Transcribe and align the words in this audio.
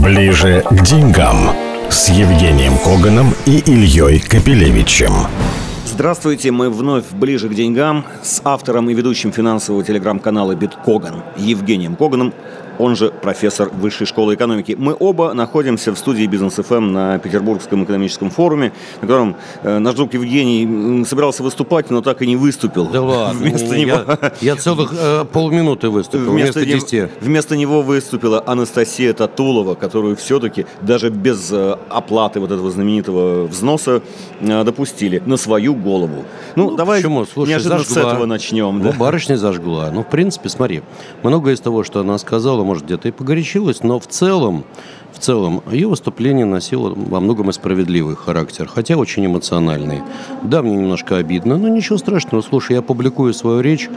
Ближе 0.00 0.62
к 0.70 0.82
деньгам. 0.82 1.50
С 1.88 2.08
Евгением 2.10 2.78
Коганом 2.78 3.34
и 3.46 3.58
Ильей 3.58 4.20
Капелевичем. 4.20 5.12
Здравствуйте, 5.84 6.50
мы 6.50 6.70
вновь 6.70 7.10
ближе 7.10 7.48
к 7.48 7.54
деньгам. 7.54 8.04
С 8.22 8.42
автором 8.44 8.90
и 8.90 8.94
ведущим 8.94 9.32
финансового 9.32 9.82
телеграм-канала 9.82 10.54
Биткоган 10.54 11.22
Евгением 11.36 11.96
Коганом 11.96 12.32
он 12.78 12.96
же 12.96 13.10
профессор 13.10 13.70
Высшей 13.70 14.06
школы 14.06 14.34
экономики. 14.34 14.74
Мы 14.78 14.96
оба 14.98 15.32
находимся 15.34 15.92
в 15.92 15.98
студии 15.98 16.26
Бизнес 16.26 16.54
ФМ 16.54 16.92
на 16.92 17.18
Петербургском 17.18 17.84
экономическом 17.84 18.30
форуме, 18.30 18.72
на 18.96 19.00
котором 19.00 19.36
э, 19.62 19.78
наш 19.78 19.94
друг 19.94 20.14
Евгений 20.14 21.04
собирался 21.04 21.42
выступать, 21.42 21.90
но 21.90 22.02
так 22.02 22.22
и 22.22 22.26
не 22.26 22.36
выступил. 22.36 22.86
Да 22.86 23.02
ладно. 23.02 23.40
Вместо 23.40 23.74
я, 23.74 23.84
него... 23.84 24.18
я 24.40 24.56
целых 24.56 24.92
э, 24.96 25.24
полминуты 25.32 25.88
выступил 25.88 26.32
вместо, 26.32 26.60
вместо 26.60 26.88
10. 26.96 27.10
Вместо 27.20 27.56
него 27.56 27.82
выступила 27.82 28.42
Анастасия 28.46 29.12
Татулова, 29.12 29.74
которую 29.74 30.16
все-таки 30.16 30.66
даже 30.82 31.10
без 31.10 31.50
э, 31.52 31.76
оплаты 31.88 32.40
вот 32.40 32.50
этого 32.50 32.70
знаменитого 32.70 33.46
взноса 33.46 34.02
э, 34.40 34.64
допустили 34.64 35.22
на 35.26 35.36
свою 35.36 35.74
голову. 35.74 36.24
Ну, 36.56 36.70
ну 36.70 36.76
давай 36.76 36.98
почему? 36.98 37.24
Слушай, 37.24 37.50
неожиданно 37.50 37.84
зажгла. 37.84 38.02
с 38.02 38.06
этого 38.06 38.26
начнем. 38.26 38.78
Ну, 38.78 38.84
да? 38.84 38.96
барышня 38.98 39.36
зажгла. 39.36 39.90
Ну, 39.92 40.02
в 40.02 40.08
принципе, 40.08 40.48
смотри, 40.48 40.82
многое 41.22 41.54
из 41.54 41.60
того, 41.60 41.84
что 41.84 42.00
она 42.00 42.18
сказала, 42.18 42.64
может, 42.66 42.84
где-то 42.84 43.08
и 43.08 43.12
погорячилась, 43.12 43.82
но 43.82 43.98
в 43.98 44.06
целом 44.06 44.64
в 45.16 45.18
целом, 45.18 45.62
ее 45.72 45.88
выступление 45.88 46.44
носило 46.44 46.92
во 46.94 47.20
многом 47.20 47.48
и 47.48 47.52
справедливый 47.54 48.14
характер, 48.16 48.68
хотя 48.68 48.98
очень 48.98 49.24
эмоциональный. 49.24 50.02
Да, 50.42 50.60
мне 50.60 50.76
немножко 50.76 51.16
обидно, 51.16 51.56
но 51.56 51.68
ничего 51.68 51.96
страшного. 51.96 52.42
Слушай, 52.42 52.74
я 52.76 52.82
публикую 52.82 53.32
свою 53.32 53.60
речь, 53.60 53.88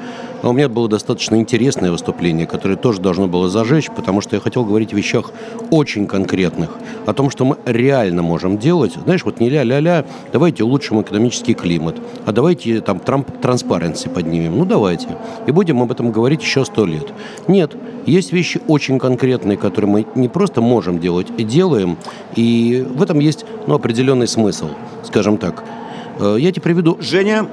а 0.42 0.48
у 0.48 0.54
меня 0.54 0.70
было 0.70 0.88
достаточно 0.88 1.36
интересное 1.36 1.92
выступление, 1.92 2.48
которое 2.48 2.78
тоже 2.78 3.02
должно 3.02 3.28
было 3.28 3.50
зажечь, 3.50 3.90
потому 3.94 4.22
что 4.22 4.38
я 4.38 4.42
хотел 4.42 4.64
говорить 4.64 4.94
о 4.94 4.95
вещах 4.95 5.34
очень 5.72 6.08
конкретных, 6.08 6.70
о 7.06 7.14
том, 7.14 7.30
что 7.30 7.44
мы 7.44 7.58
реально 7.66 8.22
можем 8.22 8.58
делать. 8.58 8.94
Знаешь, 9.04 9.26
вот 9.26 9.42
не 9.42 9.50
ля-ля-ля, 9.50 10.06
давайте 10.31 10.64
улучшим 10.64 11.02
экономический 11.02 11.54
климат, 11.54 11.98
а 12.26 12.31
давайте 12.31 12.80
там 12.80 13.00
Трамп 13.00 13.30
транспаренси 13.42 14.08
поднимем. 14.08 14.58
Ну, 14.58 14.64
давайте. 14.64 15.17
И 15.48 15.52
будем 15.52 15.81
об 15.81 15.92
этом 15.92 16.14
говорить 16.14 16.42
еще 16.42 16.64
сто 16.64 16.86
лет. 16.86 17.11
Нет, 17.50 17.76
есть 18.09 18.31
вещи 18.31 18.61
очень 18.67 18.99
конкретные, 18.99 19.57
которые 19.57 19.89
мы 19.89 20.07
не 20.15 20.27
просто 20.29 20.61
можем 20.61 20.99
делать, 20.99 21.27
и 21.38 21.43
делаем. 21.43 21.97
И 22.35 22.85
в 22.89 23.02
этом 23.02 23.19
есть 23.19 23.45
ну, 23.67 23.75
определенный 23.75 24.27
смысл, 24.27 24.69
скажем 25.03 25.38
так. 25.38 25.63
Э, 26.19 26.35
я 26.39 26.52
тебе 26.52 26.61
приведу... 26.61 26.97
Женя, 26.99 27.47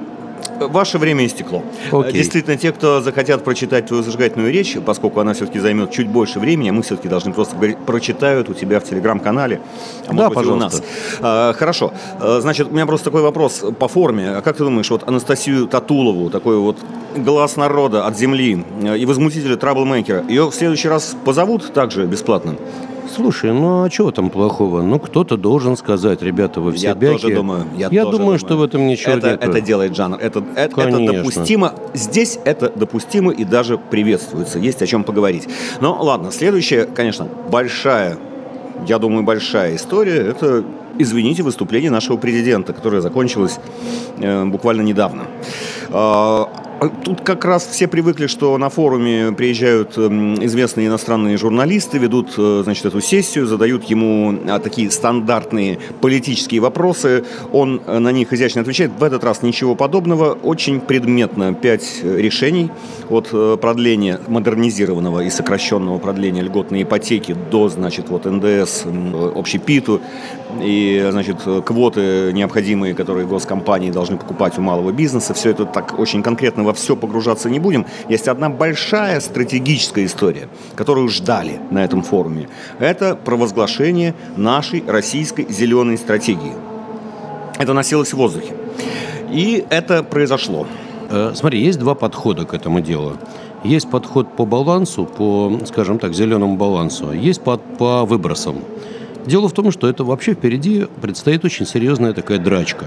Ваше 0.59 0.97
время 0.97 1.25
истекло. 1.25 1.63
Okay. 1.91 2.11
Действительно, 2.11 2.57
те, 2.57 2.71
кто 2.71 3.01
захотят 3.01 3.43
прочитать 3.43 3.87
твою 3.87 4.03
зажигательную 4.03 4.51
речь, 4.51 4.77
поскольку 4.85 5.19
она 5.19 5.33
все-таки 5.33 5.59
займет 5.59 5.91
чуть 5.91 6.07
больше 6.07 6.39
времени, 6.39 6.71
мы 6.71 6.81
все-таки 6.81 7.07
должны 7.07 7.33
просто 7.33 7.55
говорить, 7.55 7.77
прочитают 7.77 8.49
у 8.49 8.53
тебя 8.53 8.79
в 8.79 8.83
телеграм-канале, 8.83 9.61
а 10.07 10.13
да, 10.13 10.27
быть, 10.27 10.35
пожалуйста. 10.35 10.77
у 10.77 10.81
нас. 10.81 10.83
А, 11.21 11.53
хорошо. 11.53 11.93
А, 12.19 12.39
значит, 12.41 12.69
у 12.69 12.73
меня 12.73 12.85
просто 12.85 13.05
такой 13.05 13.21
вопрос 13.21 13.63
по 13.79 13.87
форме. 13.87 14.31
А 14.37 14.41
как 14.41 14.57
ты 14.57 14.63
думаешь, 14.63 14.89
вот 14.89 15.07
Анастасию 15.07 15.67
Татулову, 15.67 16.29
такой 16.29 16.57
вот 16.57 16.77
глаз 17.15 17.55
народа 17.55 18.05
от 18.05 18.17
земли 18.17 18.63
и 18.97 19.05
возмутителя 19.05 19.57
траблмейкера, 19.57 20.25
ее 20.27 20.49
в 20.49 20.53
следующий 20.53 20.89
раз 20.89 21.15
позовут 21.23 21.73
также 21.73 22.05
бесплатно? 22.05 22.55
Слушай, 23.13 23.53
ну 23.53 23.83
а 23.83 23.89
чего 23.89 24.11
там 24.11 24.29
плохого? 24.29 24.81
Ну, 24.81 24.99
кто-то 24.99 25.37
должен 25.37 25.77
сказать, 25.77 26.21
ребята, 26.21 26.61
вы 26.61 26.71
все 26.73 26.87
я 26.87 26.95
бяки. 26.95 27.21
Тоже 27.21 27.35
думаю, 27.35 27.65
я, 27.77 27.89
я 27.91 28.03
тоже 28.03 28.17
думаю, 28.17 28.39
что 28.39 28.57
в 28.57 28.63
этом 28.63 28.87
ничего 28.87 29.13
это, 29.13 29.31
нет. 29.31 29.43
Это 29.43 29.61
делает 29.61 29.95
жанр. 29.95 30.17
Это, 30.19 30.43
это, 30.55 30.81
это 30.81 31.13
допустимо. 31.13 31.73
Здесь 31.93 32.39
это 32.43 32.71
допустимо 32.75 33.31
и 33.31 33.43
даже 33.43 33.77
приветствуется. 33.77 34.59
Есть 34.59 34.81
о 34.81 34.87
чем 34.87 35.03
поговорить. 35.03 35.47
Но 35.81 35.97
ладно, 36.01 36.31
следующая, 36.31 36.85
конечно, 36.85 37.27
большая, 37.49 38.17
я 38.87 38.99
думаю, 38.99 39.23
большая 39.23 39.75
история. 39.75 40.17
Это 40.17 40.63
извините, 40.99 41.43
выступление 41.43 41.91
нашего 41.91 42.17
президента, 42.17 42.73
которое 42.73 43.01
закончилось 43.01 43.59
э, 44.19 44.45
буквально 44.45 44.81
недавно. 44.81 45.27
Э, 45.89 46.45
Тут 47.03 47.21
как 47.21 47.43
раз 47.43 47.65
все 47.65 47.87
привыкли, 47.87 48.27
что 48.27 48.55
на 48.59 48.69
форуме 48.69 49.31
приезжают 49.31 49.97
эм, 49.97 50.35
известные 50.45 50.87
иностранные 50.87 51.35
журналисты, 51.37 51.97
ведут, 51.97 52.35
э, 52.37 52.61
значит, 52.63 52.85
эту 52.85 53.01
сессию, 53.01 53.47
задают 53.47 53.85
ему 53.85 54.37
а, 54.47 54.59
такие 54.59 54.91
стандартные 54.91 55.79
политические 56.01 56.61
вопросы. 56.61 57.25
Он 57.51 57.81
э, 57.83 57.97
на 57.97 58.11
них 58.11 58.31
изящно 58.31 58.61
отвечает. 58.61 58.91
В 58.99 59.03
этот 59.03 59.23
раз 59.23 59.41
ничего 59.41 59.73
подобного. 59.73 60.33
Очень 60.33 60.79
предметно. 60.79 61.55
Пять 61.55 62.03
решений 62.03 62.69
от 63.09 63.29
э, 63.31 63.57
продления 63.59 64.19
модернизированного 64.27 65.21
и 65.21 65.31
сокращенного 65.31 65.97
продления 65.97 66.43
льготной 66.43 66.83
ипотеки 66.83 67.35
до, 67.49 67.69
значит, 67.69 68.09
вот 68.09 68.25
НДС, 68.25 68.83
общепиту 69.35 69.99
и, 70.61 71.07
значит, 71.09 71.37
квоты 71.65 72.31
необходимые, 72.33 72.93
которые 72.93 73.25
госкомпании 73.25 73.89
должны 73.89 74.17
покупать 74.17 74.59
у 74.59 74.61
малого 74.61 74.91
бизнеса. 74.91 75.33
Все 75.33 75.49
это 75.49 75.65
так 75.65 75.97
очень 75.97 76.21
конкретно 76.21 76.66
во 76.67 76.73
все 76.73 76.95
погружаться 76.95 77.49
не 77.49 77.59
будем. 77.59 77.85
Есть 78.09 78.27
одна 78.27 78.49
большая 78.49 79.21
стратегическая 79.21 80.05
история, 80.05 80.49
которую 80.75 81.07
ждали 81.07 81.59
на 81.71 81.83
этом 81.83 82.03
форуме. 82.03 82.49
Это 82.79 83.15
провозглашение 83.15 84.13
нашей 84.35 84.83
российской 84.85 85.47
зеленой 85.49 85.97
стратегии. 85.97 86.53
Это 87.57 87.73
носилось 87.73 88.09
в 88.13 88.17
воздухе. 88.17 88.53
И 89.31 89.65
это 89.69 90.03
произошло. 90.03 90.67
Э, 91.09 91.31
смотри, 91.35 91.63
есть 91.63 91.79
два 91.79 91.95
подхода 91.95 92.45
к 92.45 92.53
этому 92.53 92.81
делу. 92.81 93.13
Есть 93.63 93.89
подход 93.89 94.35
по 94.35 94.45
балансу, 94.45 95.05
по, 95.05 95.59
скажем 95.65 95.99
так, 95.99 96.13
зеленому 96.13 96.57
балансу. 96.57 97.13
Есть 97.13 97.41
по, 97.41 97.57
по 97.57 98.05
выбросам. 98.05 98.57
Дело 99.25 99.47
в 99.47 99.53
том, 99.53 99.71
что 99.71 99.87
это 99.87 100.03
вообще 100.03 100.33
впереди 100.33 100.85
предстоит 101.01 101.45
очень 101.45 101.65
серьезная 101.65 102.13
такая 102.13 102.39
драчка. 102.39 102.85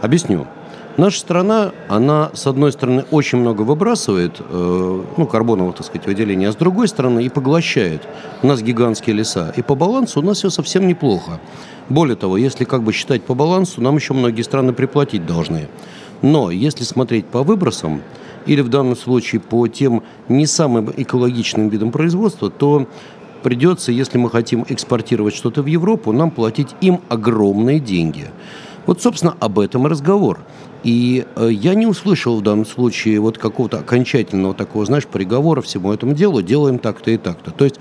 Объясню. 0.00 0.46
Наша 0.96 1.20
страна, 1.20 1.72
она, 1.88 2.30
с 2.32 2.46
одной 2.46 2.72
стороны, 2.72 3.04
очень 3.10 3.38
много 3.38 3.62
выбрасывает, 3.62 4.40
э, 4.40 5.02
ну, 5.16 5.26
карбоновых, 5.26 5.76
так 5.76 5.86
сказать, 5.86 6.06
выделений, 6.06 6.48
а 6.48 6.52
с 6.52 6.56
другой 6.56 6.88
стороны 6.88 7.22
и 7.22 7.28
поглощает. 7.28 8.02
У 8.42 8.46
нас 8.46 8.62
гигантские 8.62 9.14
леса. 9.14 9.52
И 9.56 9.60
по 9.60 9.74
балансу 9.74 10.20
у 10.20 10.22
нас 10.22 10.38
все 10.38 10.48
совсем 10.48 10.86
неплохо. 10.86 11.38
Более 11.90 12.16
того, 12.16 12.38
если 12.38 12.64
как 12.64 12.82
бы 12.82 12.94
считать 12.94 13.22
по 13.24 13.34
балансу, 13.34 13.82
нам 13.82 13.96
еще 13.96 14.14
многие 14.14 14.40
страны 14.40 14.72
приплатить 14.72 15.26
должны. 15.26 15.68
Но 16.22 16.50
если 16.50 16.84
смотреть 16.84 17.26
по 17.26 17.42
выбросам, 17.42 18.00
или 18.46 18.62
в 18.62 18.68
данном 18.68 18.96
случае 18.96 19.40
по 19.40 19.68
тем 19.68 20.02
не 20.28 20.46
самым 20.46 20.90
экологичным 20.96 21.68
видам 21.68 21.90
производства, 21.90 22.48
то 22.48 22.86
придется, 23.42 23.92
если 23.92 24.16
мы 24.16 24.30
хотим 24.30 24.64
экспортировать 24.68 25.34
что-то 25.34 25.62
в 25.62 25.66
Европу, 25.66 26.12
нам 26.12 26.30
платить 26.30 26.74
им 26.80 27.00
огромные 27.08 27.80
деньги. 27.80 28.28
Вот, 28.86 29.02
собственно, 29.02 29.36
об 29.40 29.58
этом 29.58 29.86
и 29.86 29.90
разговор. 29.90 30.40
И 30.86 31.26
э, 31.34 31.48
я 31.50 31.74
не 31.74 31.84
услышал 31.84 32.38
в 32.38 32.42
данном 32.44 32.64
случае 32.64 33.18
вот 33.18 33.38
какого-то 33.38 33.80
окончательного 33.80 34.54
такого, 34.54 34.86
знаешь, 34.86 35.04
приговора 35.04 35.60
всему 35.60 35.92
этому 35.92 36.14
делу, 36.14 36.42
делаем 36.42 36.78
так-то 36.78 37.10
и 37.10 37.16
так-то. 37.16 37.50
То 37.50 37.64
есть 37.64 37.80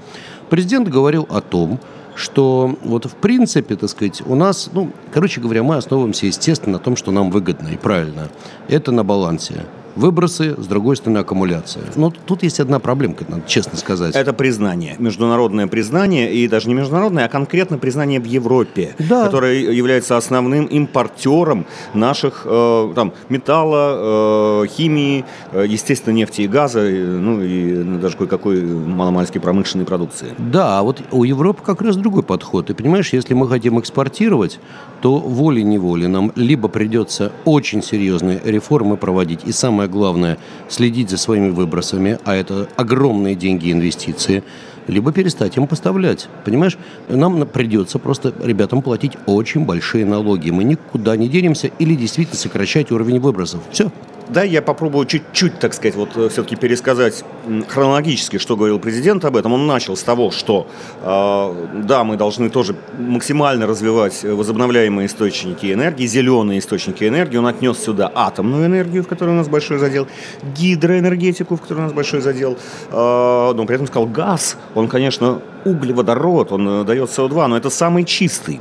президент 0.49 0.89
говорил 0.89 1.27
о 1.29 1.41
том, 1.41 1.79
что 2.15 2.75
вот 2.83 3.05
в 3.05 3.13
принципе, 3.13 3.75
так 3.75 3.91
сказать, 3.91 4.23
у 4.25 4.33
нас, 4.33 4.71
ну, 4.73 4.89
короче 5.13 5.39
говоря, 5.39 5.61
мы 5.61 5.75
основываемся, 5.75 6.25
естественно, 6.25 6.77
на 6.77 6.79
том, 6.79 6.95
что 6.95 7.11
нам 7.11 7.29
выгодно 7.29 7.67
и 7.67 7.77
правильно. 7.77 8.29
Это 8.69 8.91
на 8.91 9.03
балансе 9.03 9.65
выбросы, 9.95 10.55
с 10.57 10.67
другой 10.67 10.95
стороны 10.95 11.19
аккумуляция. 11.19 11.83
Но 11.95 12.11
тут 12.25 12.43
есть 12.43 12.59
одна 12.59 12.79
проблемка, 12.79 13.25
надо 13.27 13.43
честно 13.47 13.77
сказать. 13.77 14.15
Это 14.15 14.33
признание, 14.33 14.95
международное 14.99 15.67
признание, 15.67 16.33
и 16.33 16.47
даже 16.47 16.67
не 16.67 16.73
международное, 16.73 17.25
а 17.25 17.29
конкретно 17.29 17.77
признание 17.77 18.19
в 18.19 18.25
Европе, 18.25 18.95
да. 18.99 19.25
которое 19.25 19.59
является 19.59 20.17
основным 20.17 20.65
импортером 20.65 21.65
наших 21.93 22.43
э, 22.45 22.91
там, 22.95 23.13
металла, 23.29 24.63
э, 24.63 24.67
химии, 24.67 25.25
э, 25.51 25.65
естественно, 25.67 26.13
нефти 26.13 26.41
и 26.41 26.47
газа, 26.47 26.81
ну 26.81 27.41
и 27.41 27.83
даже 27.99 28.17
кое-какой 28.17 28.61
маломальской 28.61 29.41
промышленной 29.41 29.85
продукции. 29.85 30.27
Да, 30.37 30.79
а 30.79 30.83
вот 30.83 31.01
у 31.11 31.23
Европы 31.23 31.61
как 31.63 31.81
раз 31.81 31.95
другой 31.95 32.23
подход. 32.23 32.67
Ты 32.67 32.73
понимаешь, 32.73 33.13
если 33.13 33.33
мы 33.33 33.47
хотим 33.47 33.79
экспортировать, 33.79 34.59
то 35.01 35.19
волей-неволей 35.19 36.07
нам 36.07 36.31
либо 36.35 36.67
придется 36.67 37.31
очень 37.45 37.83
серьезные 37.83 38.41
реформы 38.43 38.97
проводить, 38.97 39.41
и 39.45 39.51
самое 39.51 39.84
самое 39.85 39.87
главное– 39.87 40.37
следить 40.69 41.09
за 41.09 41.17
своими 41.17 41.51
выбросами, 41.51 42.17
а 42.25 42.35
это 42.35 42.67
огромные 42.75 43.35
деньги 43.35 43.71
инвестиции, 43.71 44.43
либо 44.87 45.11
перестать 45.11 45.57
им 45.57 45.67
поставлять. 45.67 46.27
Понимаешь, 46.43 46.77
нам 47.09 47.45
придется 47.47 47.99
просто 47.99 48.33
ребятам 48.43 48.81
платить 48.81 49.17
очень 49.25 49.65
большие 49.65 50.05
налоги. 50.05 50.51
Мы 50.51 50.63
никуда 50.63 51.17
не 51.17 51.27
денемся 51.27 51.69
или 51.79 51.95
действительно 51.95 52.37
сокращать 52.37 52.91
уровень 52.91 53.19
выбросов. 53.19 53.61
Все. 53.71 53.91
Да, 54.29 54.43
я 54.43 54.61
попробую 54.61 55.05
чуть-чуть, 55.05 55.59
так 55.59 55.73
сказать, 55.73 55.95
вот 55.95 56.15
э, 56.15 56.29
все-таки 56.29 56.55
пересказать 56.55 57.23
хронологически, 57.67 58.37
что 58.37 58.55
говорил 58.55 58.79
президент 58.79 59.25
об 59.25 59.35
этом. 59.35 59.53
Он 59.53 59.67
начал 59.67 59.95
с 59.95 60.03
того, 60.03 60.31
что, 60.31 60.67
э, 61.01 61.81
да, 61.83 62.03
мы 62.03 62.17
должны 62.17 62.49
тоже 62.49 62.75
максимально 62.97 63.67
развивать 63.67 64.23
возобновляемые 64.23 65.07
источники 65.07 65.71
энергии, 65.71 66.07
зеленые 66.07 66.59
источники 66.59 67.03
энергии. 67.03 67.37
Он 67.37 67.47
отнес 67.47 67.77
сюда 67.77 68.11
атомную 68.13 68.65
энергию, 68.65 69.03
в 69.03 69.07
которой 69.07 69.31
у 69.31 69.37
нас 69.37 69.47
большой 69.47 69.77
задел, 69.77 70.07
гидроэнергетику, 70.55 71.55
в 71.55 71.61
которой 71.61 71.79
у 71.79 71.83
нас 71.83 71.93
большой 71.93 72.21
задел, 72.21 72.57
э, 72.89 73.53
но 73.55 73.65
при 73.65 73.75
этом 73.75 73.87
сказал 73.87 74.07
газ. 74.07 74.57
Он, 74.73 74.87
конечно, 74.87 75.41
углеводород, 75.65 76.51
он 76.51 76.67
э, 76.67 76.83
дает 76.83 77.09
СО2, 77.09 77.47
но 77.47 77.57
это 77.57 77.69
самый 77.69 78.03
чистый. 78.05 78.59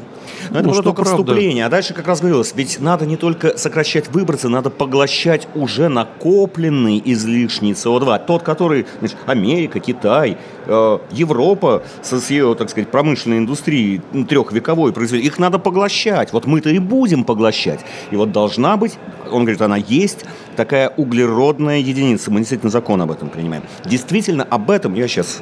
Но 0.50 0.58
это 0.58 0.68
ну, 0.68 0.74
было 0.74 0.82
только 0.82 1.02
правда. 1.02 1.22
вступление. 1.22 1.66
А 1.66 1.68
дальше 1.68 1.94
как 1.94 2.06
раз 2.06 2.20
говорилось, 2.20 2.52
ведь 2.54 2.80
надо 2.80 3.06
не 3.06 3.16
только 3.16 3.56
сокращать 3.56 4.08
выбросы, 4.08 4.48
надо 4.48 4.70
поглощать 4.70 5.48
уже 5.54 5.88
накопленный 5.88 7.00
излишний 7.04 7.72
СО2. 7.72 8.26
Тот, 8.26 8.42
который 8.42 8.86
значит, 9.00 9.18
Америка, 9.26 9.80
Китай, 9.80 10.38
Европа 10.66 11.82
со 12.02 12.20
с 12.20 12.30
ее, 12.30 12.54
так 12.54 12.70
сказать, 12.70 12.90
промышленной 12.90 13.38
индустрией 13.38 14.00
трехвековой 14.28 14.92
произвели, 14.92 15.24
их 15.24 15.38
надо 15.38 15.58
поглощать. 15.58 16.32
Вот 16.32 16.46
мы-то 16.46 16.70
и 16.70 16.78
будем 16.78 17.24
поглощать. 17.24 17.80
И 18.10 18.16
вот 18.16 18.32
должна 18.32 18.76
быть, 18.76 18.98
он 19.30 19.42
говорит, 19.42 19.60
она 19.62 19.76
есть, 19.76 20.24
такая 20.56 20.90
углеродная 20.96 21.78
единица. 21.78 22.30
Мы 22.30 22.40
действительно 22.40 22.70
закон 22.70 23.00
об 23.02 23.10
этом 23.10 23.28
принимаем. 23.28 23.62
Действительно, 23.84 24.44
об 24.44 24.70
этом 24.70 24.94
я 24.94 25.08
сейчас 25.08 25.40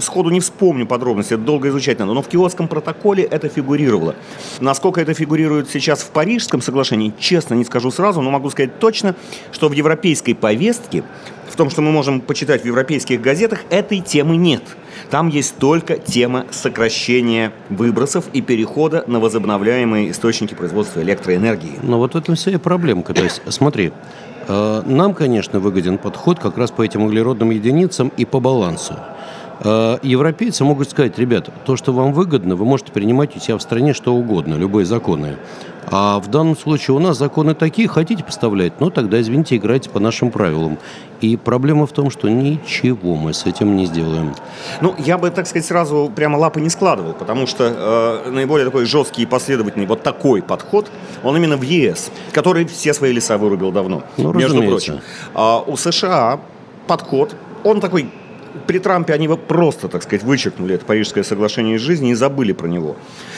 сходу 0.00 0.30
не 0.30 0.40
вспомню 0.40 0.86
подробности, 0.86 1.34
это 1.34 1.42
долго 1.42 1.68
изучать 1.68 1.98
надо, 1.98 2.12
но 2.12 2.22
в 2.22 2.28
Киотском 2.28 2.68
протоколе 2.68 3.24
это 3.24 3.48
фигурировало. 3.48 4.14
Насколько 4.60 5.00
это 5.00 5.14
фигурирует 5.14 5.70
сейчас 5.70 6.00
в 6.00 6.10
Парижском 6.10 6.62
соглашении, 6.62 7.12
честно 7.18 7.54
не 7.54 7.64
скажу 7.64 7.90
сразу, 7.90 8.20
но 8.20 8.30
могу 8.30 8.50
сказать 8.50 8.78
точно, 8.78 9.14
что 9.52 9.68
в 9.68 9.72
европейской 9.72 10.34
повестке, 10.34 11.02
в 11.50 11.56
том, 11.56 11.70
что 11.70 11.82
мы 11.82 11.90
можем 11.90 12.20
почитать 12.20 12.62
в 12.62 12.64
европейских 12.64 13.20
газетах, 13.20 13.60
этой 13.70 14.00
темы 14.00 14.36
нет. 14.36 14.62
Там 15.10 15.28
есть 15.28 15.56
только 15.56 15.98
тема 15.98 16.46
сокращения 16.50 17.52
выбросов 17.68 18.26
и 18.32 18.40
перехода 18.40 19.04
на 19.06 19.18
возобновляемые 19.18 20.10
источники 20.10 20.54
производства 20.54 21.00
электроэнергии. 21.00 21.78
Но 21.82 21.98
вот 21.98 22.14
в 22.14 22.16
этом 22.16 22.36
вся 22.36 22.52
и 22.52 22.56
проблемка. 22.56 23.12
То 23.12 23.24
есть, 23.24 23.42
смотри, 23.48 23.92
э, 24.46 24.82
нам, 24.86 25.14
конечно, 25.14 25.58
выгоден 25.58 25.98
подход 25.98 26.38
как 26.38 26.56
раз 26.56 26.70
по 26.70 26.82
этим 26.82 27.02
углеродным 27.02 27.50
единицам 27.50 28.12
и 28.16 28.24
по 28.24 28.40
балансу. 28.40 28.94
Э, 29.62 29.98
европейцы 30.02 30.64
могут 30.64 30.90
сказать, 30.90 31.18
ребята, 31.18 31.52
то, 31.64 31.76
что 31.76 31.92
вам 31.92 32.12
выгодно, 32.12 32.56
вы 32.56 32.64
можете 32.64 32.92
принимать 32.92 33.36
у 33.36 33.40
себя 33.40 33.58
в 33.58 33.62
стране 33.62 33.92
что 33.92 34.14
угодно, 34.14 34.54
любые 34.54 34.86
законы. 34.86 35.36
А 35.92 36.20
в 36.20 36.28
данном 36.28 36.56
случае 36.56 36.96
у 36.96 36.98
нас 36.98 37.18
законы 37.18 37.54
такие, 37.54 37.88
хотите 37.88 38.22
поставлять, 38.22 38.80
ну 38.80 38.90
тогда, 38.90 39.20
извините, 39.20 39.56
играйте 39.56 39.90
по 39.90 39.98
нашим 39.98 40.30
правилам. 40.30 40.78
И 41.20 41.36
проблема 41.36 41.86
в 41.86 41.92
том, 41.92 42.10
что 42.10 42.28
ничего 42.28 43.16
мы 43.16 43.34
с 43.34 43.44
этим 43.44 43.76
не 43.76 43.86
сделаем. 43.86 44.34
Ну, 44.80 44.94
я 44.98 45.18
бы, 45.18 45.30
так 45.30 45.46
сказать, 45.46 45.66
сразу 45.66 46.10
прямо 46.14 46.36
лапы 46.36 46.60
не 46.60 46.70
складывал, 46.70 47.12
потому 47.12 47.46
что 47.46 48.22
э, 48.26 48.30
наиболее 48.30 48.64
такой 48.64 48.86
жесткий 48.86 49.22
и 49.22 49.26
последовательный 49.26 49.86
вот 49.86 50.02
такой 50.02 50.42
подход, 50.42 50.90
он 51.22 51.36
именно 51.36 51.56
в 51.56 51.62
ЕС, 51.62 52.10
который 52.32 52.64
все 52.64 52.94
свои 52.94 53.12
леса 53.12 53.36
вырубил 53.36 53.72
давно, 53.72 54.04
ну, 54.16 54.32
между 54.32 54.62
прочим. 54.62 55.00
А 55.34 55.62
у 55.66 55.76
США 55.76 56.40
подход, 56.86 57.34
он 57.64 57.80
такой 57.80 58.10
при 58.66 58.78
Трампе 58.78 59.12
они 59.12 59.28
просто, 59.46 59.88
так 59.88 60.02
сказать, 60.02 60.22
вычеркнули 60.22 60.74
это 60.74 60.84
Парижское 60.84 61.24
соглашение 61.24 61.76
из 61.76 61.80
жизни 61.80 62.10
и 62.10 62.14
забыли 62.14 62.52
про 62.52 62.66
него. 62.66 62.96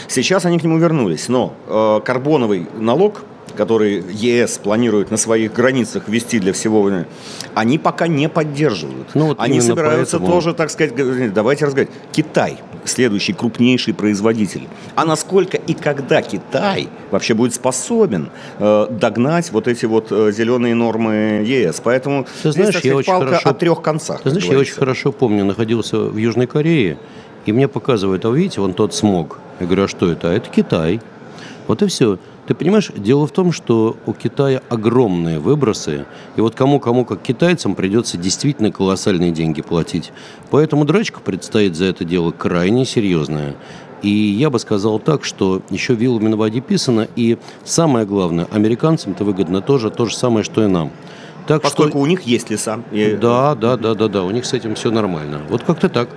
Сейчас 0.08 0.44
они 0.44 0.58
к 0.58 0.62
нему 0.62 0.78
вернулись. 0.78 1.28
Но 1.28 1.54
э, 1.66 2.00
карбоновый 2.04 2.66
налог, 2.78 3.22
который 3.54 4.02
ЕС 4.12 4.58
планирует 4.58 5.10
на 5.10 5.16
своих 5.16 5.52
границах 5.52 6.08
ввести 6.08 6.38
для 6.38 6.52
всего, 6.52 6.90
они 7.54 7.78
пока 7.78 8.06
не 8.06 8.28
поддерживают. 8.28 9.08
Ну, 9.14 9.26
вот 9.28 9.40
они 9.40 9.60
собираются 9.60 10.18
поэтому... 10.18 10.34
тоже, 10.34 10.54
так 10.54 10.70
сказать, 10.70 10.94
давайте 11.32 11.66
разговаривать. 11.66 11.94
Китай– 12.12 12.58
следующий 12.84 13.32
крупнейший 13.32 13.94
производитель. 13.94 14.68
А 14.94 15.04
насколько 15.04 15.56
и 15.56 15.74
когда 15.74 16.22
Китай 16.22 16.88
вообще 17.10 17.34
будет 17.34 17.54
способен 17.54 18.30
э, 18.58 18.86
догнать 18.90 19.52
вот 19.52 19.68
эти 19.68 19.86
вот 19.86 20.08
э, 20.10 20.32
зеленые 20.32 20.74
нормы 20.74 21.42
ЕС? 21.44 21.80
Поэтому 21.82 22.26
Ты 22.42 22.52
знаешь, 22.52 22.70
здесь, 22.70 22.84
я 22.84 22.96
очень 22.96 23.12
палка 23.12 23.26
хорошо... 23.26 23.48
о 23.50 23.54
трех 23.54 23.82
концах. 23.82 24.22
Ты 24.22 24.30
знаешь, 24.30 24.46
я 24.46 24.58
очень 24.58 24.74
хорошо 24.74 25.12
помню, 25.12 25.44
находился 25.44 25.98
в 25.98 26.16
Южной 26.16 26.46
Корее, 26.46 26.98
и 27.46 27.52
мне 27.52 27.68
показывают, 27.68 28.24
а 28.24 28.30
видите, 28.30 28.60
вон 28.60 28.72
тот 28.72 28.94
смог. 28.94 29.38
Я 29.60 29.66
говорю, 29.66 29.84
а 29.84 29.88
что 29.88 30.10
это? 30.10 30.30
А 30.30 30.32
это 30.32 30.48
Китай. 30.48 31.00
Вот 31.66 31.82
и 31.82 31.86
все. 31.86 32.18
Ты 32.46 32.54
понимаешь, 32.54 32.90
дело 32.96 33.26
в 33.26 33.30
том, 33.30 33.52
что 33.52 33.96
у 34.04 34.12
Китая 34.12 34.62
огромные 34.68 35.38
выбросы, 35.38 36.06
и 36.36 36.40
вот 36.40 36.54
кому-кому, 36.56 37.04
как 37.04 37.22
китайцам, 37.22 37.74
придется 37.76 38.16
действительно 38.18 38.72
колоссальные 38.72 39.30
деньги 39.30 39.62
платить. 39.62 40.12
Поэтому 40.50 40.84
драчка 40.84 41.20
предстоит 41.20 41.76
за 41.76 41.84
это 41.84 42.04
дело 42.04 42.32
крайне 42.32 42.84
серьезная. 42.84 43.54
И 44.02 44.08
я 44.08 44.50
бы 44.50 44.58
сказал 44.58 44.98
так, 44.98 45.24
что 45.24 45.62
еще 45.70 45.94
вилами 45.94 46.28
на 46.28 46.36
воде 46.36 46.60
писано, 46.60 47.06
и 47.14 47.38
самое 47.64 48.04
главное, 48.04 48.48
американцам-то 48.50 49.22
выгодно 49.22 49.60
тоже 49.60 49.90
то 49.90 50.06
же 50.06 50.16
самое, 50.16 50.42
что 50.42 50.64
и 50.64 50.66
нам. 50.66 50.90
Так 51.46 51.62
Поскольку 51.62 51.90
что... 51.90 51.98
у 52.00 52.06
них 52.06 52.22
есть 52.22 52.50
леса. 52.50 52.80
И... 52.90 53.16
Да, 53.20 53.54
да, 53.54 53.76
да, 53.76 53.94
да, 53.94 54.08
да, 54.08 54.24
у 54.24 54.30
них 54.30 54.44
с 54.44 54.52
этим 54.52 54.74
все 54.74 54.90
нормально. 54.90 55.42
Вот 55.48 55.62
как-то 55.62 55.88
так. 55.88 56.08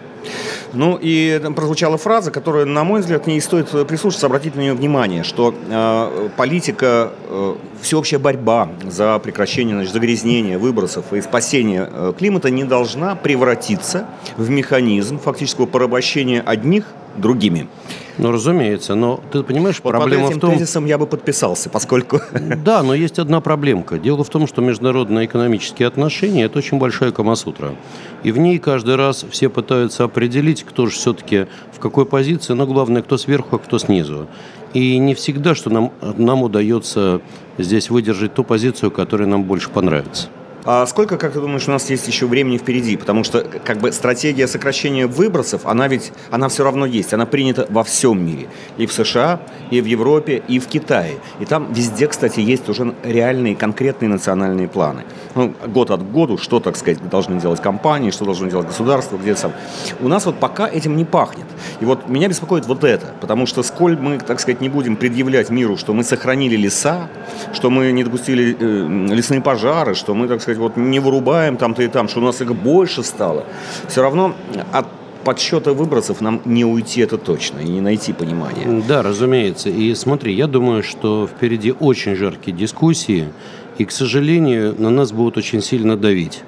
Ну 0.74 0.98
и 1.02 1.40
там 1.42 1.54
прозвучала 1.54 1.98
фраза, 1.98 2.32
которая, 2.32 2.66
на 2.66 2.84
мой 2.84 3.02
взгляд, 3.02 3.28
не 3.28 3.40
стоит 3.42 3.70
прислушаться, 3.88 4.26
обратить 4.28 4.56
на 4.56 4.62
нее 4.62 4.74
внимание, 4.74 5.24
что 5.24 5.54
э, 5.70 6.30
политика, 6.36 7.12
э, 7.30 7.56
всеобщая 7.82 8.20
борьба 8.20 8.70
за 8.84 9.20
прекращение 9.20 9.76
значит, 9.76 9.94
загрязнения, 9.94 10.58
выбросов 10.58 11.14
и 11.14 11.22
спасения 11.22 11.90
э, 11.92 12.14
климата 12.18 12.50
не 12.50 12.64
должна 12.64 13.16
превратиться 13.16 14.08
в 14.38 14.50
механизм 14.50 15.20
фактического 15.20 15.66
порабощения 15.66 16.42
одних 16.46 16.86
другими. 17.18 17.68
Ну, 18.18 18.32
разумеется, 18.32 18.96
но 18.96 19.20
ты 19.32 19.44
понимаешь, 19.44 19.80
вот 19.84 19.92
проблема 19.92 20.24
под 20.24 20.32
этим 20.32 20.40
в 20.40 20.42
том... 20.42 20.52
тезисом 20.54 20.86
я 20.86 20.98
бы 20.98 21.06
подписался, 21.08 21.70
поскольку... 21.70 22.22
Да, 22.66 22.84
но 22.84 22.94
есть 22.94 23.20
одна 23.20 23.42
проблемка. 23.42 24.00
Дело 24.00 24.24
в 24.24 24.30
том, 24.30 24.48
что 24.48 24.62
международные 24.62 25.26
экономические 25.26 25.88
отношения– 25.88 26.44
это 26.46 26.60
очень 26.60 26.78
большая 26.78 27.12
камасутра. 27.12 27.76
И 28.24 28.32
в 28.32 28.38
ней 28.38 28.58
каждый 28.60 28.96
раз 28.96 29.26
все 29.30 29.50
пытаются 29.50 30.04
определить, 30.06 30.64
кто 30.64 30.88
же 30.88 30.94
все-таки 30.94 31.48
в 31.72 31.80
какой 31.80 32.06
позиции, 32.06 32.54
но 32.54 32.66
главное, 32.66 33.02
кто 33.02 33.18
сверху, 33.18 33.58
а 33.58 33.60
кто 33.60 33.78
снизу. 33.78 34.28
И 34.74 34.98
не 34.98 35.14
всегда, 35.14 35.56
что 35.56 35.70
нам, 35.70 35.92
нам 36.02 36.44
удается 36.44 37.22
здесь 37.58 37.90
выдержать 37.90 38.34
ту 38.34 38.44
позицию, 38.44 38.92
которая 38.92 39.28
нам 39.28 39.44
больше 39.44 39.70
понравится. 39.70 40.28
А 40.66 40.86
сколько, 40.88 41.18
как 41.18 41.34
ты 41.34 41.40
думаешь, 41.40 41.68
у 41.68 41.72
нас 41.72 41.88
есть 41.92 42.08
еще 42.08 42.26
времени 42.26 42.58
впереди? 42.58 42.98
Потому 42.98 43.24
что 43.24 43.46
как 43.64 43.78
бы 43.78 43.92
стратегия 43.92 44.48
сокращения 44.48 45.06
выбросов, 45.06 45.68
она 45.68 45.88
ведь, 45.88 46.12
она 46.32 46.50
все 46.50 46.64
равно 46.64 46.88
есть, 46.88 47.14
она 47.14 47.28
принята 47.28 47.68
во 47.70 47.84
всем 47.84 48.26
мире. 48.26 48.48
И 48.78 48.88
в 48.88 48.94
США, 48.94 49.42
и 49.70 49.80
в 49.80 49.86
Европе, 49.86 50.42
и 50.48 50.58
в 50.58 50.66
Китае. 50.66 51.18
И 51.40 51.46
там 51.46 51.72
везде, 51.72 52.08
кстати, 52.08 52.40
есть 52.40 52.68
уже 52.68 52.96
реальные, 53.04 53.56
конкретные 53.56 54.10
национальные 54.10 54.68
планы. 54.68 55.04
Ну, 55.36 55.54
год 55.68 55.92
от 55.92 56.02
года, 56.12 56.38
что, 56.40 56.60
так 56.60 56.78
сказать, 56.78 57.08
должны 57.10 57.40
делать 57.40 57.62
компании, 57.62 58.10
что 58.10 58.26
должно 58.26 58.50
делать 58.50 58.68
государство, 58.68 59.18
где 59.18 59.36
сам. 59.36 59.54
У 60.00 60.08
нас 60.08 60.26
вот 60.26 60.40
пока 60.40 60.68
этим 60.68 60.98
не 60.98 61.06
пахнет. 61.06 61.46
И 61.80 61.86
вот 61.86 62.10
меня 62.10 62.28
беспокоит 62.28 62.66
вот 62.66 62.84
это, 62.84 63.14
потому 63.22 63.46
что 63.46 63.62
сколь 63.62 63.98
мы, 63.98 64.18
так 64.18 64.40
сказать, 64.40 64.62
не 64.62 64.70
будем 64.70 64.96
предъявлять 64.96 65.52
миру, 65.52 65.78
что 65.78 65.94
мы 65.94 66.04
сохранили 66.04 66.56
леса, 66.56 67.08
что 67.54 67.70
мы 67.70 67.92
не 67.92 68.04
допустили 68.04 68.58
э, 68.60 69.14
лесные 69.14 69.42
пожары, 69.42 69.94
что 69.94 70.16
мы, 70.16 70.28
так 70.28 70.42
сказать, 70.42 70.55
сказать, 70.56 70.76
вот 70.76 70.78
не 70.78 71.00
вырубаем 71.00 71.58
там-то 71.58 71.84
и 71.84 71.88
там, 71.88 72.08
что 72.08 72.20
у 72.20 72.24
нас 72.24 72.42
их 72.42 72.56
больше 72.56 73.04
стало, 73.04 73.46
все 73.88 74.02
равно 74.02 74.34
от 74.72 74.88
подсчета 75.24 75.74
выбросов 75.74 76.22
нам 76.22 76.42
не 76.46 76.66
уйти 76.66 77.02
это 77.02 77.18
точно 77.18 77.60
и 77.60 77.68
не 77.68 77.82
найти 77.82 78.14
понимания. 78.14 78.84
Да, 78.88 79.02
разумеется. 79.02 79.70
И 79.70 79.96
смотри, 79.96 80.34
я 80.34 80.48
думаю, 80.48 80.84
что 80.84 81.28
впереди 81.28 81.74
очень 81.80 82.16
жаркие 82.16 82.56
дискуссии, 82.56 83.30
и, 83.80 83.86
к 83.86 83.92
сожалению, 83.92 84.76
на 84.78 84.90
нас 84.90 85.12
будут 85.12 85.38
очень 85.38 85.62
сильно 85.62 85.98
давить. 85.98 86.44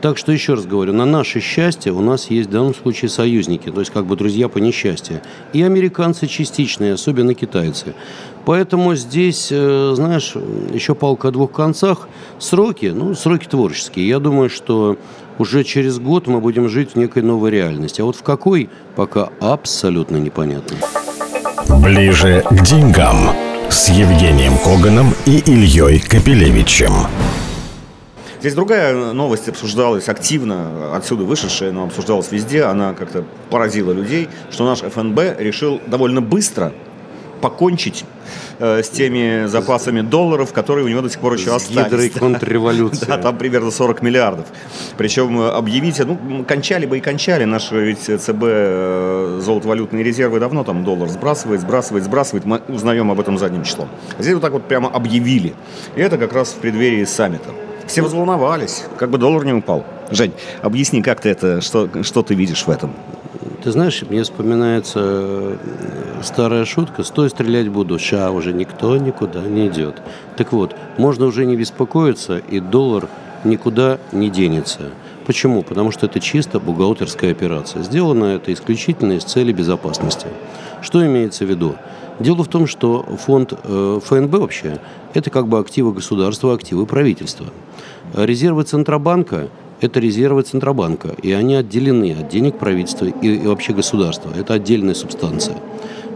Так 0.00 0.16
что 0.16 0.30
еще 0.30 0.54
раз 0.54 0.64
говорю, 0.64 0.92
на 0.92 1.04
наше 1.04 1.40
счастье 1.40 1.92
у 1.92 2.00
нас 2.00 2.30
есть 2.30 2.48
в 2.48 2.52
данном 2.52 2.74
случае 2.74 3.08
союзники, 3.08 3.70
то 3.70 3.80
есть 3.80 3.92
как 3.92 4.06
бы 4.06 4.16
друзья 4.16 4.48
по 4.48 4.58
несчастью. 4.58 5.22
И 5.52 5.62
американцы 5.62 6.28
частичные, 6.28 6.94
особенно 6.94 7.34
китайцы. 7.34 7.94
Поэтому 8.44 8.94
здесь, 8.94 9.48
э, 9.50 9.92
знаешь, 9.94 10.34
еще 10.72 10.94
палка 10.94 11.28
о 11.28 11.30
двух 11.30 11.52
концах. 11.52 12.08
Сроки, 12.38 12.86
ну, 12.86 13.14
сроки 13.14 13.46
творческие. 13.46 14.08
Я 14.08 14.18
думаю, 14.18 14.50
что 14.50 14.96
уже 15.38 15.64
через 15.64 15.98
год 15.98 16.26
мы 16.26 16.40
будем 16.40 16.68
жить 16.68 16.90
в 16.92 16.96
некой 16.96 17.22
новой 17.22 17.50
реальности. 17.50 18.00
А 18.00 18.04
вот 18.04 18.16
в 18.16 18.22
какой, 18.22 18.68
пока 18.96 19.30
абсолютно 19.40 20.16
непонятно. 20.16 20.76
Ближе 21.82 22.44
к 22.48 22.62
деньгам 22.62 23.30
с 23.68 23.88
Евгением 23.88 24.58
Коганом 24.58 25.14
и 25.26 25.38
Ильей 25.38 26.00
Капелевичем. 26.00 26.92
Здесь 28.42 28.54
другая 28.54 29.12
новость 29.12 29.48
обсуждалась 29.48 30.08
активно, 30.08 30.96
отсюда 30.96 31.22
вышедшая, 31.22 31.70
но 31.70 31.84
обсуждалась 31.84 32.32
везде. 32.32 32.64
Она 32.64 32.92
как-то 32.92 33.24
поразила 33.50 33.92
людей, 33.92 34.28
что 34.50 34.66
наш 34.66 34.80
ФНБ 34.80 35.38
решил 35.38 35.80
довольно 35.86 36.20
быстро 36.20 36.72
покончить 37.40 38.04
э, 38.58 38.82
с 38.82 38.88
теми 38.88 39.46
запасами 39.46 40.00
долларов, 40.00 40.52
которые 40.52 40.84
у 40.84 40.88
него 40.88 41.02
до 41.02 41.08
сих 41.08 41.20
пор 41.20 41.34
еще 41.34 41.50
с 41.50 41.54
остались. 41.54 41.84
Гидрой 41.84 42.08
контрреволюции. 42.10 43.06
Да, 43.08 43.18
там 43.18 43.38
примерно 43.38 43.70
40 43.70 44.02
миллиардов. 44.02 44.46
Причем 44.96 45.40
э, 45.40 45.50
объявить, 45.50 46.00
ну, 46.00 46.44
кончали 46.44 46.84
бы 46.84 46.98
и 46.98 47.00
кончали. 47.00 47.44
Наши 47.44 47.80
ведь 47.80 48.00
ЦБ 48.00 48.42
э, 48.42 49.40
золотовалютные 49.40 50.02
резервы 50.02 50.40
давно 50.40 50.64
там 50.64 50.82
доллар 50.82 51.08
сбрасывает, 51.08 51.60
сбрасывает, 51.60 52.02
сбрасывает. 52.02 52.44
Мы 52.44 52.60
узнаем 52.66 53.08
об 53.12 53.20
этом 53.20 53.38
задним 53.38 53.62
числом. 53.62 53.88
Здесь 54.18 54.34
вот 54.34 54.42
так 54.42 54.52
вот 54.52 54.66
прямо 54.66 54.88
объявили. 54.88 55.54
И 55.94 56.00
это 56.00 56.18
как 56.18 56.32
раз 56.32 56.48
в 56.48 56.56
преддверии 56.56 57.04
саммита. 57.04 57.50
Все 57.86 58.02
взволновались, 58.02 58.84
как 58.98 59.10
бы 59.10 59.18
доллар 59.18 59.44
не 59.44 59.52
упал. 59.52 59.84
Жень, 60.10 60.32
объясни, 60.62 61.02
как 61.02 61.20
ты 61.20 61.30
это, 61.30 61.60
что, 61.60 61.88
что 62.02 62.22
ты 62.22 62.34
видишь 62.34 62.66
в 62.66 62.70
этом? 62.70 62.92
Ты 63.62 63.70
знаешь, 63.70 64.02
мне 64.02 64.22
вспоминается 64.22 65.00
э, 65.02 65.56
старая 66.22 66.64
шутка 66.64 67.04
«Стой, 67.04 67.30
стрелять 67.30 67.68
буду, 67.68 67.98
ща 67.98 68.30
уже 68.30 68.52
никто 68.52 68.96
никуда 68.96 69.40
не 69.42 69.68
идет». 69.68 70.02
Так 70.36 70.52
вот, 70.52 70.74
можно 70.98 71.26
уже 71.26 71.46
не 71.46 71.56
беспокоиться, 71.56 72.38
и 72.38 72.58
доллар 72.58 73.08
никуда 73.44 73.98
не 74.10 74.30
денется. 74.30 74.90
Почему? 75.26 75.62
Потому 75.62 75.92
что 75.92 76.06
это 76.06 76.18
чисто 76.18 76.58
бухгалтерская 76.58 77.30
операция. 77.30 77.82
Сделано 77.82 78.24
это 78.24 78.52
исключительно 78.52 79.12
из 79.12 79.24
цели 79.24 79.52
безопасности. 79.52 80.26
Что 80.80 81.06
имеется 81.06 81.44
в 81.44 81.48
виду? 81.48 81.76
Дело 82.18 82.44
в 82.44 82.48
том, 82.48 82.66
что 82.66 83.02
фонд 83.24 83.54
э, 83.64 84.00
ФНБ 84.04 84.32
вообще– 84.32 84.80
это 85.14 85.30
как 85.30 85.48
бы 85.48 85.58
активы 85.58 85.92
государства, 85.92 86.54
активы 86.54 86.86
правительства. 86.86 87.46
Резервы 88.14 88.64
Центробанка– 88.64 89.48
это 89.80 89.98
резервы 89.98 90.42
Центробанка, 90.42 91.08
и 91.22 91.32
они 91.32 91.54
отделены 91.54 92.16
от 92.18 92.28
денег 92.28 92.58
правительства 92.58 93.06
и, 93.06 93.46
вообще 93.46 93.72
государства. 93.72 94.30
Это 94.36 94.54
отдельная 94.54 94.94
субстанция. 94.94 95.56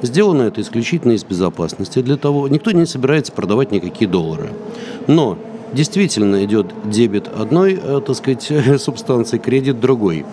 Сделано 0.02 0.42
это 0.42 0.60
исключительно 0.60 1.12
из 1.12 1.24
безопасности. 1.24 2.00
Для 2.00 2.16
того 2.16 2.48
никто 2.48 2.70
не 2.70 2.86
собирается 2.86 3.32
продавать 3.32 3.72
никакие 3.72 4.08
доллары. 4.08 4.50
Но 5.06 5.38
действительно 5.72 6.44
идет 6.44 6.66
дебет 6.84 7.28
одной, 7.28 7.80
э, 7.82 8.00
так 8.06 8.14
сказать, 8.16 8.52
субстанции, 8.80 9.38
кредит 9.38 9.80
другой. 9.80 10.24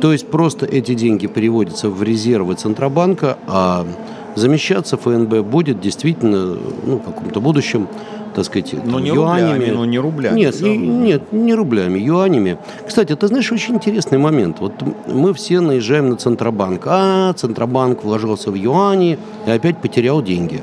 То 0.00 0.12
есть 0.12 0.28
просто 0.28 0.66
эти 0.66 0.94
деньги 0.94 1.28
переводятся 1.28 1.88
в 1.88 2.02
резервы 2.02 2.54
Центробанка, 2.54 3.38
а 3.46 3.86
замещаться 4.36 4.96
ФНБ 4.96 5.40
будет 5.40 5.80
действительно 5.80 6.56
ну, 6.86 6.96
в 6.96 7.02
каком-то 7.02 7.40
будущем 7.40 7.88
так 8.34 8.46
сказать, 8.46 8.74
но 8.84 8.98
не 8.98 9.08
юанями. 9.08 9.52
Рублями, 9.52 9.70
но 9.76 9.84
не 9.84 9.98
рублями. 9.98 10.38
Нет, 10.38 10.60
не, 10.60 10.76
нет, 10.76 11.32
не 11.32 11.54
рублями, 11.54 11.98
юанями. 11.98 12.56
Кстати, 12.86 13.14
ты 13.14 13.26
знаешь, 13.26 13.52
очень 13.52 13.74
интересный 13.74 14.18
момент. 14.18 14.58
Вот 14.60 14.72
мы 15.06 15.34
все 15.34 15.60
наезжаем 15.60 16.08
на 16.08 16.16
Центробанк. 16.16 16.82
А, 16.86 17.32
Центробанк 17.34 18.04
вложился 18.04 18.50
в 18.50 18.54
юани 18.54 19.18
и 19.46 19.50
опять 19.50 19.78
потерял 19.78 20.22
деньги. 20.22 20.62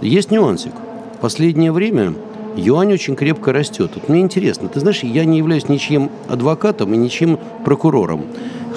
Есть 0.00 0.30
нюансик. 0.30 0.72
В 1.16 1.18
последнее 1.18 1.72
время 1.72 2.14
юань 2.56 2.92
очень 2.92 3.16
крепко 3.16 3.52
растет. 3.52 3.92
Вот 3.94 4.08
мне 4.08 4.20
интересно, 4.20 4.68
ты 4.68 4.80
знаешь, 4.80 5.02
я 5.02 5.24
не 5.24 5.38
являюсь 5.38 5.68
ничьим 5.68 6.10
адвокатом 6.28 6.92
и 6.94 6.96
ничьим 6.96 7.38
прокурором 7.64 8.24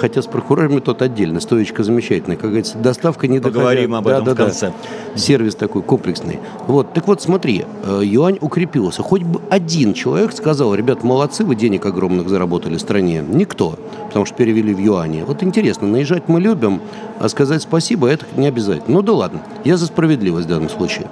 хотя 0.00 0.22
с 0.22 0.26
прокурорами 0.26 0.80
тот 0.80 1.02
отдельно, 1.02 1.40
стоечка 1.40 1.84
замечательная, 1.84 2.36
как 2.36 2.46
говорится, 2.46 2.78
доставка 2.78 3.28
не 3.28 3.38
Поговорим 3.38 3.90
доходя. 3.90 3.98
об 3.98 4.08
этом 4.08 4.24
да, 4.24 4.32
в 4.32 4.36
конце. 4.36 4.72
Да. 5.12 5.18
Сервис 5.18 5.54
такой 5.54 5.82
комплексный. 5.82 6.38
Вот, 6.66 6.92
так 6.94 7.06
вот, 7.06 7.20
смотри, 7.20 7.64
э, 7.84 8.00
юань 8.02 8.38
укрепился. 8.40 9.02
Хоть 9.02 9.22
бы 9.22 9.40
один 9.50 9.92
человек 9.92 10.32
сказал, 10.32 10.74
ребят, 10.74 11.04
молодцы, 11.04 11.44
вы 11.44 11.54
денег 11.54 11.84
огромных 11.84 12.28
заработали 12.28 12.76
в 12.76 12.80
стране. 12.80 13.22
Никто, 13.28 13.78
потому 14.06 14.24
что 14.24 14.34
перевели 14.34 14.72
в 14.72 14.78
юане. 14.78 15.24
Вот 15.24 15.42
интересно, 15.42 15.86
наезжать 15.86 16.28
мы 16.28 16.40
любим, 16.40 16.80
а 17.18 17.28
сказать 17.28 17.62
спасибо 17.62 18.08
это 18.08 18.24
не 18.36 18.46
обязательно. 18.46 18.96
Ну 18.96 19.02
да 19.02 19.12
ладно, 19.12 19.42
я 19.64 19.76
за 19.76 19.86
справедливость 19.86 20.46
в 20.46 20.50
данном 20.50 20.70
случае. 20.70 21.06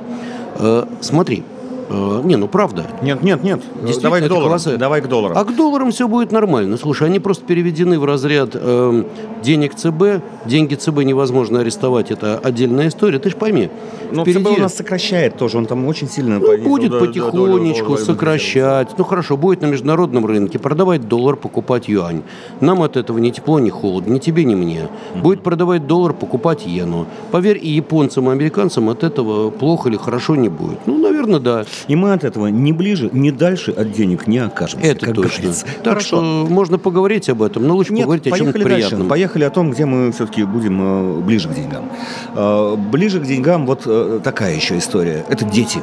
Э, 0.57 0.87
смотри, 1.01 1.45
Э, 1.89 2.21
не, 2.25 2.37
ну 2.37 2.49
правда. 2.49 2.87
Нет, 3.03 3.23
нет, 3.23 3.43
нет. 3.43 3.61
Давай 4.03 4.23
к 4.23 4.29
долларам. 4.29 4.49
Классы... 4.49 4.77
Давай 4.77 5.01
к 5.01 5.09
долларам. 5.09 5.39
А 5.39 5.45
к 5.45 5.55
долларам 5.55 5.91
все 5.91 6.09
будет 6.09 6.33
нормально. 6.33 6.77
Слушай, 6.77 7.09
они 7.09 7.19
просто 7.19 7.45
переведены 7.45 7.99
в 7.99 8.05
разряд 8.05 8.51
э, 8.55 9.05
денег 9.43 9.75
ЦБ. 9.75 10.23
Деньги 10.47 10.75
ЦБ 10.75 11.05
невозможно 11.05 11.61
арестовать. 11.61 12.11
Это 12.11 12.39
отдельная 12.39 12.89
история. 12.89 13.19
Ты 13.19 13.31
же 13.31 13.37
пойми. 13.37 13.71
Но 14.13 14.23
впереди... 14.23 14.45
ЦБ 14.45 14.59
у 14.59 14.61
нас 14.61 14.75
сокращает 14.75 15.37
тоже. 15.37 15.59
Он 15.59 15.67
там 15.67 15.87
очень 15.87 16.09
сильно 16.09 16.39
ну, 16.39 16.59
будет 16.59 16.91
до, 16.91 17.01
потихонечку 17.01 17.95
долю, 17.95 17.99
сокращать. 17.99 18.91
Ну 18.99 19.05
хорошо, 19.05 19.37
будет 19.37 19.63
на 19.63 19.67
международном 19.67 20.27
рынке 20.27 20.59
продавать 20.59 21.09
доллар, 21.09 21.37
покупать 21.37 21.89
юань. 21.89 22.23
Нам 22.61 22.83
от 22.83 22.97
этого 22.97 23.19
ни 23.19 23.31
тепло, 23.31 23.59
ни 23.59 23.71
холодно, 23.71 24.13
ни 24.13 24.19
тебе, 24.19 24.45
ни 24.45 24.55
мне. 24.55 24.89
Будет 25.15 25.43
продавать 25.43 25.87
доллар, 25.87 26.13
покупать 26.13 26.67
иену. 26.67 27.07
Поверь, 27.31 27.59
и 27.61 27.69
японцам, 27.69 28.29
и 28.29 28.33
американцам 28.33 28.89
от 28.89 29.05
этого 29.05 29.51
плохо 29.51 29.89
или 29.89 29.97
хорошо 29.97 30.37
не 30.37 30.49
будет. 30.49 30.79
Ну, 30.87 30.99
наверное, 30.99 31.41
да. 31.41 31.65
И 31.87 31.97
мы 31.97 32.13
от 32.13 32.25
этого 32.25 32.49
ни 32.49 32.73
ближе, 32.73 33.11
ни 33.13 33.31
дальше 33.31 33.71
от 33.71 33.93
денег 33.93 34.27
не 34.27 34.39
окажемся. 34.39 34.87
Это 34.87 35.07
как 35.07 35.15
точно. 35.15 35.43
Говорится. 35.43 35.67
Так 35.83 36.01
что 36.01 36.21
можно 36.21 36.79
поговорить 36.79 37.29
об 37.29 37.43
этом, 37.43 37.67
но 37.67 37.75
лучше 37.75 37.93
Нет, 37.93 38.03
поговорить 38.03 38.33
о 38.33 38.37
чем-то 38.37 38.59
приятном. 38.59 39.09
Поехали 39.09 39.45
о 39.45 39.51
том, 39.51 39.71
где 39.71 39.85
мы 39.85 40.13
все-таки 40.13 40.45
будем 40.45 40.81
э, 40.81 41.21
ближе 41.21 41.49
к 41.49 41.55
деньгам. 41.55 41.91
Э, 42.35 42.77
ближе 42.77 43.21
к 43.21 43.25
деньгам 43.25 43.67
вот 43.67 43.83
э, 43.87 44.21
такая 44.23 44.55
еще 44.55 44.79
история. 44.79 45.25
Это 45.29 45.45
дети. 45.45 45.81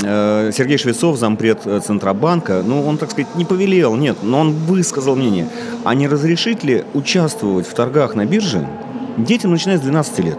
Сергей 0.00 0.76
Швецов, 0.76 1.18
зампред 1.18 1.60
Центробанка, 1.84 2.64
ну, 2.66 2.84
он, 2.84 2.98
так 2.98 3.12
сказать, 3.12 3.32
не 3.36 3.44
повелел, 3.44 3.94
нет, 3.94 4.16
но 4.22 4.40
он 4.40 4.52
высказал 4.52 5.14
мнение. 5.14 5.46
А 5.84 5.94
не 5.94 6.08
разрешить 6.08 6.64
ли 6.64 6.84
участвовать 6.94 7.68
в 7.68 7.74
торгах 7.74 8.16
на 8.16 8.24
бирже 8.24 8.66
детям, 9.16 9.52
начиная 9.52 9.78
с 9.78 9.82
12 9.82 10.18
лет? 10.20 10.38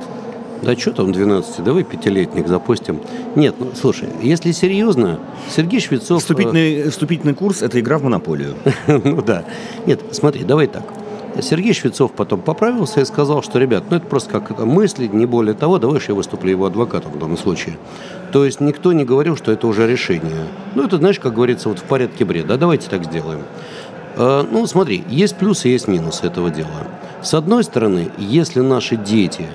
Да 0.66 0.76
что 0.76 0.92
там 0.94 1.12
12, 1.12 1.64
давай 1.64 1.84
пятилетник 1.84 2.48
запустим. 2.48 3.00
Нет, 3.36 3.54
ну 3.60 3.68
слушай, 3.80 4.10
если 4.24 4.52
серьезно, 4.52 5.20
Сергей 5.48 5.80
Швецов... 5.80 6.22
Вступительный, 6.22 6.76
э, 6.76 6.90
вступительный 6.90 7.36
курс– 7.36 7.62
это 7.62 7.80
игра 7.80 8.00
в 8.00 8.04
монополию. 8.04 8.56
ну 8.88 9.22
да. 9.22 9.46
Нет, 9.86 10.02
смотри, 10.12 10.44
давай 10.44 10.66
так. 10.66 10.84
Сергей 11.42 11.74
Швецов 11.74 12.14
потом 12.14 12.42
поправился 12.42 13.02
и 13.02 13.06
сказал, 13.06 13.44
что, 13.44 13.60
ребят, 13.60 13.84
ну 13.92 13.98
это 13.98 14.08
просто 14.08 14.32
как 14.40 14.58
мысли, 14.60 15.08
не 15.08 15.28
более 15.28 15.54
того, 15.54 15.78
давай 15.78 16.02
я 16.08 16.16
выступлю 16.16 16.50
его 16.50 16.66
адвокатом 16.66 17.12
в 17.12 17.20
данном 17.20 17.38
случае. 17.38 17.78
То 18.32 18.44
есть 18.44 18.60
никто 18.60 18.92
не 18.92 19.06
говорил, 19.06 19.38
что 19.38 19.52
это 19.52 19.68
уже 19.68 19.88
решение. 19.88 20.48
Ну 20.74 20.84
это, 20.84 20.98
знаешь, 20.98 21.20
как 21.20 21.36
говорится, 21.36 21.70
вот 21.70 21.80
в 21.80 21.84
порядке 21.84 22.26
бреда. 22.26 22.58
Давайте 22.58 22.90
так 22.90 23.04
сделаем. 23.04 23.42
Э, 24.16 24.44
ну, 24.50 24.66
смотри, 24.66 25.04
есть 25.10 25.36
плюсы, 25.36 25.68
есть 25.68 25.88
минусы 25.88 26.26
этого 26.26 26.50
дела. 26.50 26.88
С 27.22 27.34
одной 27.34 27.64
стороны, 27.64 28.10
если 28.18 28.62
наши 28.62 28.96
дети 28.96 29.46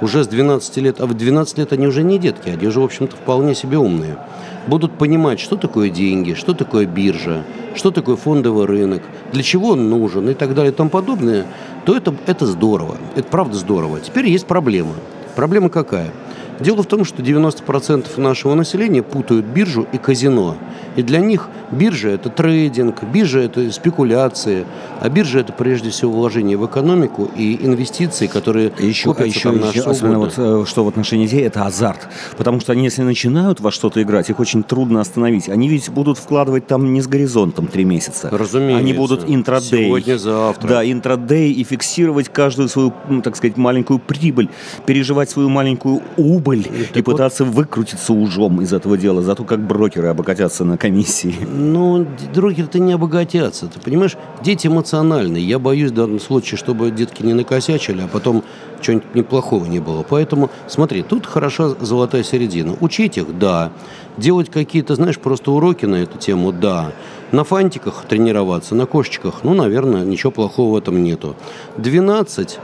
уже 0.00 0.24
с 0.24 0.28
12 0.28 0.76
лет, 0.78 1.00
а 1.00 1.06
в 1.06 1.14
12 1.14 1.58
лет 1.58 1.72
они 1.72 1.86
уже 1.86 2.02
не 2.02 2.18
детки, 2.18 2.48
они 2.48 2.66
уже, 2.66 2.80
в 2.80 2.84
общем-то, 2.84 3.16
вполне 3.16 3.54
себе 3.54 3.78
умные, 3.78 4.18
будут 4.66 4.96
понимать, 4.98 5.40
что 5.40 5.56
такое 5.56 5.90
деньги, 5.90 6.34
что 6.34 6.54
такое 6.54 6.86
биржа, 6.86 7.44
что 7.74 7.90
такое 7.90 8.16
фондовый 8.16 8.66
рынок, 8.66 9.02
для 9.32 9.42
чего 9.42 9.70
он 9.70 9.88
нужен 9.90 10.28
и 10.28 10.34
так 10.34 10.54
далее 10.54 10.72
и 10.72 10.74
тому 10.74 10.90
подобное, 10.90 11.46
то 11.84 11.96
это, 11.96 12.14
это 12.26 12.46
здорово, 12.46 12.96
это 13.16 13.28
правда 13.28 13.56
здорово. 13.56 14.00
Теперь 14.00 14.28
есть 14.28 14.46
проблема. 14.46 14.94
Проблема 15.36 15.68
какая? 15.68 16.10
Дело 16.60 16.82
в 16.82 16.86
том, 16.86 17.04
что 17.04 17.22
90% 17.22 18.20
нашего 18.20 18.54
населения 18.54 19.02
путают 19.02 19.46
биржу 19.46 19.86
и 19.92 19.98
казино. 19.98 20.56
И 20.98 21.02
для 21.04 21.20
них 21.20 21.48
биржа– 21.70 22.08
это 22.10 22.28
трейдинг, 22.28 23.04
биржа– 23.04 23.38
это 23.40 23.70
спекуляции, 23.70 24.66
а 25.00 25.08
биржа– 25.08 25.38
это 25.40 25.52
прежде 25.52 25.90
всего 25.90 26.10
вложение 26.10 26.56
в 26.56 26.66
экономику 26.66 27.30
и 27.36 27.64
инвестиции, 27.64 28.26
которые 28.26 28.72
еще, 28.80 29.14
а 29.16 29.24
еще, 29.24 29.50
еще 29.50 29.82
особенно 29.82 30.18
вот, 30.18 30.34
э, 30.36 30.64
что 30.66 30.84
в 30.84 30.88
отношении 30.88 31.26
детей– 31.26 31.42
это 31.46 31.66
азарт. 31.66 32.08
Потому 32.36 32.58
что 32.58 32.72
они, 32.72 32.82
если 32.82 33.02
начинают 33.02 33.60
во 33.60 33.70
что-то 33.70 34.02
играть, 34.02 34.28
их 34.28 34.40
очень 34.40 34.64
трудно 34.64 35.00
остановить. 35.00 35.48
Они 35.48 35.68
ведь 35.68 35.88
будут 35.88 36.18
вкладывать 36.18 36.66
там 36.66 36.92
не 36.92 37.00
с 37.00 37.06
горизонтом 37.06 37.68
три 37.68 37.84
месяца. 37.84 38.28
Разумеется. 38.32 38.78
Они 38.78 38.92
будут 38.92 39.24
интрадей. 39.28 39.86
Сегодня, 39.86 40.18
завтра. 40.18 40.68
Да, 40.68 40.90
интрадей 40.90 41.52
и 41.52 41.62
фиксировать 41.62 42.28
каждую 42.28 42.68
свою, 42.68 42.92
так 43.22 43.36
сказать, 43.36 43.56
маленькую 43.56 44.00
прибыль, 44.00 44.48
переживать 44.84 45.30
свою 45.30 45.48
маленькую 45.48 46.02
убыль 46.16 46.64
так 46.64 46.96
и 46.96 47.02
пытаться 47.02 47.44
вот... 47.44 47.54
выкрутиться 47.54 48.12
ужом 48.12 48.62
из 48.62 48.72
этого 48.72 48.98
дела. 48.98 49.22
Зато 49.22 49.44
как 49.44 49.64
брокеры 49.64 50.08
обогатятся 50.08 50.64
на 50.64 50.76
комиссии. 50.88 51.34
Ну, 51.46 52.06
брокеры-то 52.34 52.78
не 52.78 52.94
обогатятся. 52.94 53.66
Ты 53.66 53.78
понимаешь, 53.80 54.16
дети 54.42 54.66
эмоциональные. 54.66 55.46
Я 55.46 55.58
боюсь 55.58 55.90
в 55.90 55.94
данном 55.94 56.20
случае, 56.20 56.58
чтобы 56.58 56.90
детки 56.90 57.22
не 57.22 57.34
накосячили, 57.34 58.02
а 58.02 58.08
потом 58.08 58.42
чего-нибудь 58.80 59.14
неплохого 59.14 59.66
не 59.66 59.80
было. 59.80 60.02
Поэтому, 60.08 60.50
смотри, 60.66 61.02
тут 61.02 61.26
хороша 61.26 61.68
золотая 61.80 62.22
середина. 62.22 62.76
Учить 62.80 63.18
их, 63.18 63.38
да. 63.38 63.70
Делать 64.16 64.50
какие-то, 64.50 64.94
знаешь, 64.94 65.18
просто 65.18 65.52
уроки 65.52 65.86
на 65.86 65.96
эту 65.96 66.18
тему, 66.18 66.52
да. 66.52 66.92
На 67.32 67.44
фантиках 67.44 68.04
тренироваться, 68.08 68.74
на 68.74 68.86
кошечках, 68.86 69.40
ну, 69.42 69.54
наверное, 69.54 70.04
ничего 70.04 70.32
плохого 70.32 70.74
в 70.74 70.76
этом 70.78 71.02
нету. 71.02 71.36
12 71.76 72.58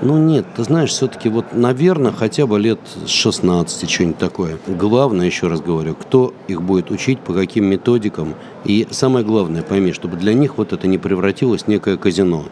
ну 0.00 0.18
нет, 0.18 0.46
ты 0.56 0.64
знаешь, 0.64 0.90
все-таки 0.90 1.28
вот, 1.28 1.46
наверное, 1.52 2.12
хотя 2.12 2.46
бы 2.46 2.58
лет 2.58 2.78
с 3.04 3.10
16, 3.10 3.90
что-нибудь 3.90 4.18
такое. 4.18 4.58
Главное, 4.66 5.26
еще 5.26 5.48
раз 5.48 5.60
говорю, 5.60 5.94
кто 5.94 6.32
их 6.46 6.62
будет 6.62 6.90
учить, 6.90 7.20
по 7.20 7.32
каким 7.32 7.64
методикам. 7.64 8.34
И 8.64 8.86
самое 8.90 9.24
главное, 9.24 9.62
пойми, 9.62 9.92
чтобы 9.92 10.16
для 10.16 10.34
них 10.34 10.58
вот 10.58 10.72
это 10.72 10.86
не 10.86 10.98
превратилось 10.98 11.64
в 11.64 11.68
некое 11.68 11.96
казино. 11.96 12.44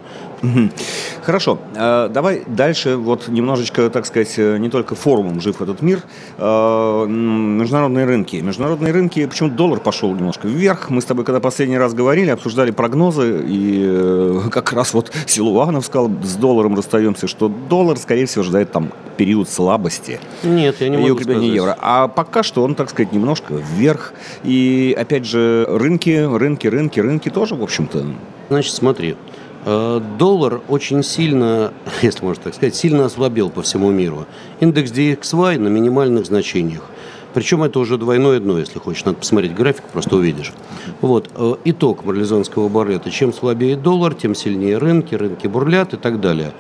Хорошо. 1.23 1.59
Э, 1.75 2.09
давай 2.13 2.43
дальше 2.47 2.97
вот 2.97 3.29
немножечко, 3.29 3.91
так 3.91 4.07
сказать, 4.07 4.35
э, 4.37 4.59
не 4.59 4.71
только 4.71 4.95
форумом 4.95 5.41
жив 5.41 5.61
этот 5.61 5.83
мир. 5.83 6.03
Э, 6.39 7.07
международные 7.07 8.07
рынки. 8.07 8.37
Международные 8.37 8.93
рынки, 8.93 9.27
почему 9.27 9.51
доллар 9.51 9.81
пошел 9.81 10.15
немножко 10.15 10.49
вверх. 10.49 10.91
Мы 10.91 11.01
с 11.01 11.05
тобой, 11.05 11.25
когда 11.25 11.41
последний 11.41 11.79
раз 11.79 11.95
говорили, 11.95 12.31
обсуждали 12.31 12.71
прогнозы, 12.71 13.43
и 13.47 14.41
как 14.51 14.73
раз 14.73 14.95
вот 14.95 15.13
Силуанов 15.27 15.87
сказал, 15.87 16.11
с 16.23 16.35
долларом 16.37 16.77
расстаемся, 16.77 17.27
что 17.27 17.49
доллар, 17.49 17.97
скорее 17.97 18.27
всего, 18.27 18.45
ждает 18.45 18.71
там 18.73 18.93
период 19.17 19.49
слабости. 19.49 20.21
Нет, 20.43 20.77
я 20.81 20.89
не 20.89 20.97
могу 20.99 21.21
сказать. 21.21 21.43
евро. 21.43 21.77
А 21.81 22.09
пока 22.09 22.43
что 22.43 22.63
он, 22.63 22.75
так 22.75 22.91
сказать, 22.91 23.13
немножко 23.13 23.55
вверх. 23.55 24.13
И, 24.45 24.97
опять 24.99 25.25
же, 25.25 25.67
рынки, 25.69 26.11
рынки, 26.11 26.67
рынки, 26.67 27.01
рынки 27.01 27.31
тоже, 27.31 27.55
в 27.55 27.63
общем-то. 27.63 28.05
Значит, 28.49 28.75
смотри, 28.75 29.17
доллар 29.67 30.63
очень 30.69 31.03
сильно, 31.03 31.73
если 32.03 32.25
можно 32.25 32.45
так 32.45 32.55
сказать, 32.55 32.75
сильно 32.75 33.05
ослабел 33.05 33.51
по 33.51 33.63
всему 33.63 33.91
миру. 33.91 34.27
Индекс 34.61 34.93
DXY 34.93 35.59
на 35.59 35.69
минимальных 35.69 36.27
значениях. 36.27 36.83
Причем 37.37 37.63
это 37.63 37.81
уже 37.81 37.99
двойное 37.99 38.41
дно, 38.41 38.59
если 38.59 38.79
хочешь. 38.79 39.05
Надо 39.05 39.19
посмотреть 39.19 39.55
график, 39.55 39.85
просто 39.93 40.17
увидишь. 40.17 40.55
Вот. 41.03 41.29
Э, 41.35 41.57
итог 41.67 42.03
марлезонского 42.03 42.71
баррета. 42.71 43.11
Чем 43.11 43.35
слабее 43.35 43.77
доллар, 43.77 44.15
тем 44.15 44.35
сильнее 44.35 44.79
рынки, 44.79 45.15
рынки 45.15 45.47
бурлят 45.47 45.93
и 45.93 45.99
так 45.99 46.19
далее. 46.21 46.55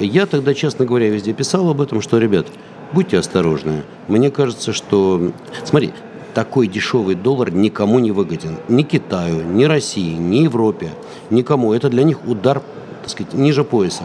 Я 0.00 0.24
тогда, 0.24 0.54
честно 0.54 0.86
говоря, 0.86 1.10
везде 1.10 1.34
писал 1.34 1.68
об 1.68 1.82
этом, 1.82 2.00
что, 2.00 2.16
ребят, 2.16 2.46
будьте 2.94 3.18
осторожны. 3.18 3.82
Мне 4.08 4.30
кажется, 4.30 4.72
что... 4.72 5.32
Смотри, 5.64 5.92
такой 6.34 6.66
дешевый 6.66 7.14
доллар 7.14 7.52
никому 7.52 7.98
не 7.98 8.10
выгоден. 8.10 8.56
Ни 8.68 8.82
Китаю, 8.82 9.42
ни 9.42 9.64
России, 9.64 10.14
ни 10.14 10.36
Европе. 10.36 10.90
Никому. 11.30 11.72
Это 11.72 11.88
для 11.88 12.04
них 12.04 12.26
удар, 12.26 12.62
так 13.02 13.10
сказать, 13.10 13.34
ниже 13.34 13.64
пояса. 13.64 14.04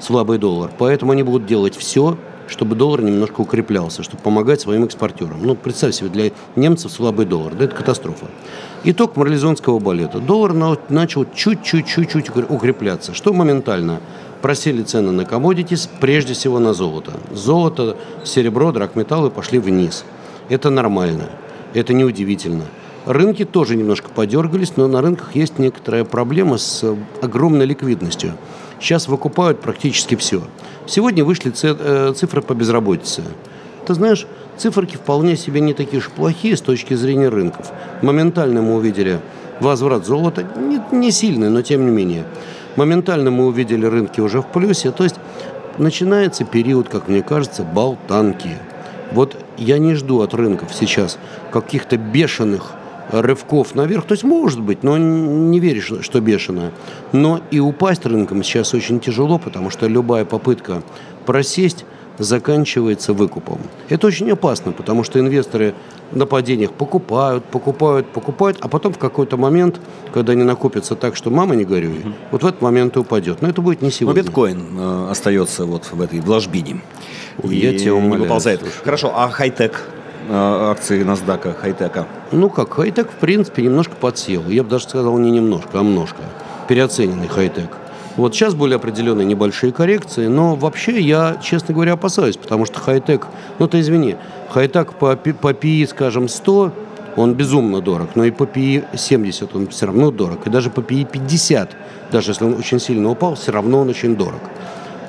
Слабый 0.00 0.38
доллар. 0.38 0.70
Поэтому 0.78 1.12
они 1.12 1.22
будут 1.22 1.46
делать 1.46 1.76
все, 1.76 2.16
чтобы 2.46 2.76
доллар 2.76 3.02
немножко 3.02 3.40
укреплялся, 3.40 4.02
чтобы 4.02 4.22
помогать 4.22 4.60
своим 4.60 4.84
экспортерам. 4.84 5.42
Ну, 5.42 5.54
представь 5.54 5.94
себе, 5.94 6.08
для 6.08 6.30
немцев 6.56 6.92
слабый 6.92 7.26
доллар, 7.26 7.54
да 7.54 7.64
это 7.64 7.74
катастрофа. 7.74 8.26
Итог 8.84 9.16
марлезонского 9.16 9.78
балета. 9.78 10.18
Доллар 10.18 10.78
начал 10.88 11.26
чуть-чуть-чуть 11.34 12.30
укрепляться. 12.48 13.12
Что 13.12 13.32
моментально? 13.32 14.00
Просели 14.40 14.82
цены 14.82 15.10
на 15.10 15.24
комодитис, 15.24 15.90
прежде 16.00 16.32
всего 16.32 16.60
на 16.60 16.72
золото. 16.72 17.12
Золото, 17.32 17.96
серебро, 18.24 18.70
драгметаллы 18.70 19.30
пошли 19.30 19.58
вниз. 19.58 20.04
Это 20.48 20.70
нормально. 20.70 21.28
Это 21.74 21.92
неудивительно. 21.92 22.64
Рынки 23.06 23.44
тоже 23.44 23.76
немножко 23.76 24.10
подергались, 24.10 24.76
но 24.76 24.86
на 24.86 25.00
рынках 25.00 25.34
есть 25.34 25.58
некоторая 25.58 26.04
проблема 26.04 26.58
с 26.58 26.84
э, 26.84 26.94
огромной 27.22 27.64
ликвидностью. 27.64 28.32
Сейчас 28.80 29.08
выкупают 29.08 29.60
практически 29.60 30.14
все. 30.14 30.42
Сегодня 30.86 31.24
вышли 31.24 31.52
э, 31.62 32.12
цифры 32.14 32.42
по 32.42 32.54
безработице. 32.54 33.22
Ты 33.86 33.94
знаешь, 33.94 34.26
циферки 34.58 34.96
вполне 34.96 35.36
себе 35.36 35.60
не 35.60 35.72
такие 35.72 36.00
уж 36.00 36.10
плохие 36.10 36.56
с 36.56 36.60
точки 36.60 36.94
зрения 36.94 37.28
рынков. 37.28 37.70
Моментально 38.02 38.60
мы 38.60 38.74
увидели 38.76 39.20
возврат 39.60 40.06
золота, 40.06 40.46
не, 40.56 40.80
не 40.92 41.10
сильный, 41.10 41.48
но 41.48 41.62
тем 41.62 41.86
не 41.86 41.90
менее. 41.90 42.24
Моментально 42.76 43.30
мы 43.30 43.46
увидели 43.46 43.86
рынки 43.86 44.20
уже 44.20 44.42
в 44.42 44.46
плюсе. 44.46 44.90
То 44.90 45.04
есть 45.04 45.16
начинается 45.78 46.44
период, 46.44 46.88
как 46.88 47.08
мне 47.08 47.22
кажется, 47.22 47.62
болтанки. 47.62 48.50
Вот 49.12 49.36
я 49.56 49.78
не 49.78 49.94
жду 49.94 50.20
от 50.20 50.34
рынков 50.34 50.74
сейчас 50.74 51.18
каких-то 51.50 51.96
бешеных 51.96 52.72
рывков 53.10 53.74
наверх. 53.74 54.04
То 54.04 54.12
есть 54.12 54.24
может 54.24 54.60
быть, 54.60 54.82
но 54.82 54.98
не 54.98 55.60
веришь, 55.60 55.92
что 56.00 56.20
бешено. 56.20 56.72
Но 57.12 57.40
и 57.50 57.58
упасть 57.58 58.04
рынком 58.06 58.42
сейчас 58.42 58.74
очень 58.74 59.00
тяжело, 59.00 59.38
потому 59.38 59.70
что 59.70 59.86
любая 59.86 60.24
попытка 60.24 60.82
просесть 61.26 61.84
заканчивается 62.18 63.12
выкупом. 63.12 63.60
Это 63.88 64.08
очень 64.08 64.30
опасно, 64.30 64.72
потому 64.72 65.04
что 65.04 65.20
инвесторы 65.20 65.74
на 66.10 66.26
падениях 66.26 66.72
покупают, 66.72 67.44
покупают, 67.44 68.08
покупают, 68.08 68.58
а 68.60 68.68
потом 68.68 68.92
в 68.92 68.98
какой-то 68.98 69.36
момент, 69.36 69.80
когда 70.12 70.32
они 70.32 70.42
накопятся 70.42 70.96
так, 70.96 71.14
что 71.14 71.30
мама 71.30 71.54
не 71.54 71.64
горюй, 71.64 72.00
угу. 72.00 72.12
вот 72.32 72.42
в 72.42 72.46
этот 72.46 72.60
момент 72.60 72.96
и 72.96 72.98
упадет. 72.98 73.40
Но 73.40 73.48
это 73.48 73.62
будет 73.62 73.82
не 73.82 73.90
сегодня. 73.90 74.22
Но 74.22 74.26
биткоин 74.26 74.66
э, 74.78 75.08
остается 75.10 75.64
вот 75.64 75.84
в 75.92 76.00
этой 76.00 76.20
ложбине. 76.20 76.80
Я 77.44 77.78
тебя 77.78 77.94
умоляю. 77.94 78.20
Не 78.20 78.22
выползает. 78.24 78.60
Хорошо, 78.84 79.12
а 79.14 79.28
хай-тек? 79.28 79.84
Э, 80.28 80.70
акции 80.70 81.02
NASDAQ, 81.04 81.54
хай-тека? 81.58 82.06
Ну 82.32 82.50
как, 82.50 82.74
хай-тек, 82.74 83.10
в 83.10 83.14
принципе, 83.14 83.62
немножко 83.62 83.96
подсел. 83.96 84.44
Я 84.48 84.62
бы 84.62 84.68
даже 84.68 84.84
сказал 84.84 85.16
не 85.18 85.30
немножко, 85.30 85.80
а 85.80 85.82
множко. 85.82 86.22
Переоцененный 86.68 87.28
хай-тек. 87.28 87.70
Вот 88.16 88.34
сейчас 88.34 88.54
были 88.54 88.74
определенные 88.74 89.24
небольшие 89.24 89.72
коррекции, 89.72 90.26
но 90.26 90.56
вообще 90.56 91.00
я, 91.00 91.38
честно 91.40 91.72
говоря, 91.72 91.92
опасаюсь, 91.92 92.36
потому 92.36 92.66
что 92.66 92.80
хай-тек, 92.80 93.28
ну 93.60 93.68
ты 93.68 93.78
извини, 93.78 94.16
хай-тек 94.50 94.94
по, 94.94 95.14
по 95.14 95.52
PI, 95.52 95.86
скажем, 95.86 96.28
100, 96.28 96.72
он 97.14 97.34
безумно 97.34 97.80
дорог, 97.80 98.16
но 98.16 98.24
и 98.24 98.32
по 98.32 98.42
PI 98.42 98.96
70 98.96 99.54
он 99.54 99.68
все 99.68 99.86
равно 99.86 100.10
дорог, 100.10 100.46
и 100.48 100.50
даже 100.50 100.68
по 100.68 100.80
PI 100.80 101.08
50, 101.12 101.76
даже 102.10 102.32
если 102.32 102.44
он 102.44 102.54
очень 102.54 102.80
сильно 102.80 103.08
упал, 103.08 103.36
все 103.36 103.52
равно 103.52 103.80
он 103.82 103.88
очень 103.88 104.16
дорог. 104.16 104.40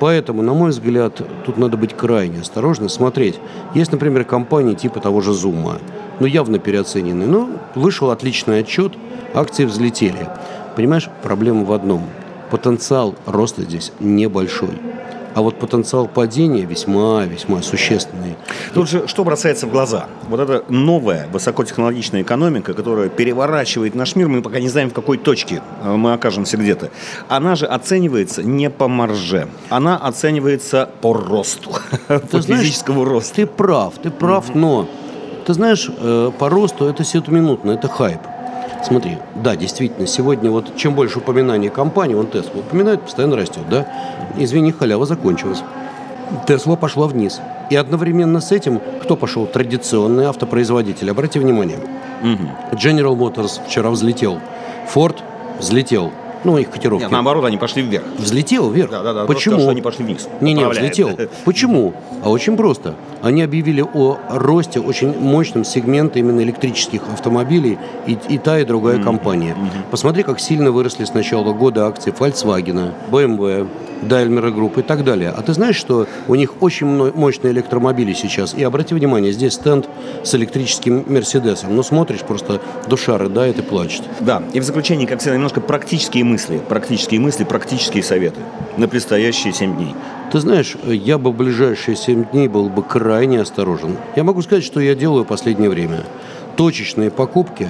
Поэтому, 0.00 0.40
на 0.40 0.54
мой 0.54 0.70
взгляд, 0.70 1.20
тут 1.44 1.58
надо 1.58 1.76
быть 1.76 1.94
крайне 1.94 2.40
осторожным, 2.40 2.88
смотреть. 2.88 3.38
Есть, 3.74 3.92
например, 3.92 4.24
компании 4.24 4.74
типа 4.74 4.98
того 4.98 5.20
же 5.20 5.32
Zoom, 5.32 5.78
ну, 6.18 6.26
явно 6.26 6.58
переоцененные. 6.58 7.28
Но 7.28 7.50
вышел 7.74 8.10
отличный 8.10 8.60
отчет, 8.60 8.94
акции 9.34 9.66
взлетели. 9.66 10.26
Понимаешь, 10.74 11.10
проблема 11.22 11.64
в 11.64 11.72
одном. 11.72 12.02
Потенциал 12.50 13.14
роста 13.26 13.62
здесь 13.62 13.92
небольшой. 14.00 14.70
А 15.34 15.42
вот 15.42 15.58
потенциал 15.58 16.08
падения 16.08 16.64
весьма-весьма 16.64 17.62
существенный. 17.62 18.36
Тут 18.74 18.88
же 18.88 19.06
что 19.06 19.24
бросается 19.24 19.66
в 19.66 19.70
глаза? 19.70 20.06
Вот 20.28 20.40
эта 20.40 20.64
новая 20.68 21.28
высокотехнологичная 21.32 22.22
экономика, 22.22 22.74
которая 22.74 23.08
переворачивает 23.08 23.94
наш 23.94 24.16
мир, 24.16 24.28
мы 24.28 24.42
пока 24.42 24.60
не 24.60 24.68
знаем, 24.68 24.90
в 24.90 24.94
какой 24.94 25.18
точке 25.18 25.62
э, 25.82 25.90
мы 25.94 26.12
окажемся 26.12 26.56
где-то. 26.56 26.90
Она 27.28 27.54
же 27.56 27.66
оценивается 27.66 28.42
не 28.42 28.70
по 28.70 28.88
марже, 28.88 29.48
она 29.68 29.96
оценивается 29.96 30.88
по 31.00 31.12
росту, 31.12 31.70
по 32.08 32.42
физическому 32.42 33.04
росту. 33.04 33.34
Ты 33.36 33.46
прав, 33.46 33.94
ты 34.02 34.10
прав, 34.10 34.54
но 34.54 34.88
ты 35.46 35.54
знаешь, 35.54 35.90
э, 35.96 36.30
по 36.38 36.48
росту 36.48 36.86
это 36.86 37.04
сиюминутно, 37.04 37.72
это 37.72 37.88
хайп. 37.88 38.20
Смотри, 38.84 39.18
да, 39.34 39.56
действительно, 39.56 40.06
сегодня 40.06 40.50
вот 40.50 40.76
чем 40.76 40.94
больше 40.94 41.18
упоминаний 41.18 41.68
компании, 41.68 42.14
он 42.14 42.26
Тесла 42.26 42.60
упоминает, 42.60 43.02
постоянно 43.02 43.36
растет, 43.36 43.62
да? 43.70 43.86
Извини, 44.38 44.72
халява 44.72 45.06
закончилась. 45.06 45.62
Тесла 46.46 46.76
пошла 46.76 47.06
вниз. 47.06 47.40
И 47.70 47.76
одновременно 47.76 48.40
с 48.40 48.52
этим 48.52 48.80
кто 49.02 49.16
пошел? 49.16 49.46
Традиционный 49.46 50.26
автопроизводитель. 50.26 51.10
Обратите 51.10 51.40
внимание. 51.40 51.78
Угу. 52.22 52.76
General 52.76 53.16
Motors 53.16 53.60
вчера 53.66 53.90
взлетел. 53.90 54.38
Ford 54.92 55.16
взлетел. 55.58 56.12
Ну, 56.44 56.58
их 56.58 56.70
котировки. 56.70 57.02
Нет, 57.02 57.10
наоборот, 57.10 57.44
они 57.44 57.56
пошли 57.56 57.82
вверх. 57.82 58.04
Взлетел 58.18 58.70
вверх? 58.70 58.90
Да, 58.90 59.02
да, 59.02 59.12
да. 59.12 59.24
Почему? 59.26 59.56
Потому 59.56 59.62
что 59.62 59.70
они 59.70 59.82
пошли 59.82 60.04
вниз. 60.04 60.28
Не, 60.40 60.54
не, 60.54 60.66
взлетел. 60.66 61.10
Почему? 61.44 61.94
А 62.22 62.30
очень 62.30 62.56
просто. 62.56 62.94
Они 63.22 63.42
объявили 63.42 63.82
о 63.82 64.18
росте 64.28 64.80
очень 64.80 65.18
мощном 65.18 65.64
сегмента 65.64 66.18
именно 66.18 66.40
электрических 66.40 67.02
автомобилей 67.12 67.78
и, 68.06 68.16
и 68.28 68.38
та, 68.38 68.60
и 68.60 68.64
другая 68.64 68.98
mm-hmm. 68.98 69.04
компания. 69.04 69.56
Mm-hmm. 69.58 69.90
Посмотри, 69.90 70.22
как 70.22 70.40
сильно 70.40 70.70
выросли 70.70 71.04
с 71.04 71.12
начала 71.12 71.52
года 71.52 71.86
акции 71.86 72.12
Volkswagen, 72.12 72.92
BMW, 73.10 73.68
Daimler 74.02 74.52
Group 74.54 74.80
и 74.80 74.82
так 74.82 75.04
далее. 75.04 75.32
А 75.36 75.42
ты 75.42 75.52
знаешь, 75.52 75.76
что 75.76 76.06
у 76.28 76.34
них 76.34 76.62
очень 76.62 76.86
мощные 77.12 77.52
электромобили 77.52 78.12
сейчас? 78.12 78.54
И 78.54 78.62
обрати 78.62 78.94
внимание, 78.94 79.32
здесь 79.32 79.54
стенд 79.54 79.88
с 80.24 80.34
электрическим 80.34 81.04
Мерседесом. 81.06 81.74
Ну, 81.76 81.82
смотришь, 81.82 82.20
просто 82.20 82.60
душа 82.88 83.18
рыдает 83.18 83.58
и 83.58 83.62
плачет. 83.62 84.02
Да, 84.20 84.42
и 84.52 84.60
в 84.60 84.64
заключение, 84.64 85.06
как 85.06 85.20
всегда, 85.20 85.36
немножко 85.36 85.60
практические 85.60 86.24
мысли. 86.30 86.60
Практические 86.68 87.20
мысли, 87.20 87.44
практические 87.44 88.02
советы 88.02 88.40
на 88.76 88.88
предстоящие 88.88 89.52
7 89.52 89.76
дней. 89.76 89.94
Ты 90.30 90.38
знаешь, 90.38 90.76
я 90.84 91.18
бы 91.18 91.32
в 91.32 91.36
ближайшие 91.36 91.96
7 91.96 92.30
дней 92.30 92.48
был 92.48 92.68
бы 92.68 92.82
крайне 92.82 93.40
осторожен. 93.40 93.96
Я 94.16 94.24
могу 94.24 94.42
сказать, 94.42 94.64
что 94.64 94.80
я 94.80 94.94
делаю 94.94 95.24
в 95.24 95.26
последнее 95.26 95.68
время. 95.68 96.04
Точечные 96.56 97.10
покупки 97.10 97.68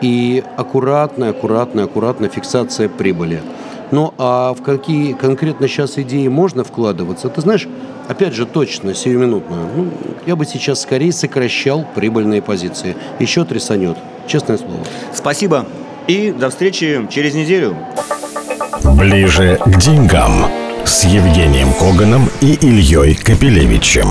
и 0.00 0.42
аккуратная, 0.56 1.30
аккуратная, 1.30 1.84
аккуратная 1.84 2.28
фиксация 2.28 2.88
прибыли. 2.88 3.42
Ну, 3.90 4.12
а 4.18 4.54
в 4.54 4.62
какие 4.62 5.12
конкретно 5.12 5.66
сейчас 5.68 5.98
идеи 5.98 6.28
можно 6.28 6.62
вкладываться? 6.64 7.28
Ты 7.28 7.40
знаешь, 7.40 7.66
опять 8.06 8.34
же, 8.34 8.46
точно, 8.46 8.94
сиюминутно. 8.94 9.56
Ну, 9.76 9.88
я 10.26 10.36
бы 10.36 10.44
сейчас 10.44 10.82
скорее 10.82 11.12
сокращал 11.12 11.86
прибыльные 11.94 12.42
позиции. 12.42 12.96
Еще 13.18 13.44
трясанет, 13.44 13.96
честное 14.26 14.58
слово. 14.58 14.80
Спасибо. 15.14 15.66
И 16.08 16.30
до 16.30 16.48
встречи 16.48 17.06
через 17.10 17.34
неделю. 17.34 17.76
Ближе 18.82 19.58
к 19.62 19.78
деньгам 19.78 20.46
с 20.82 21.04
Евгением 21.04 21.74
Коганом 21.74 22.30
и 22.40 22.54
Ильей 22.54 23.14
Капелевичем. 23.14 24.08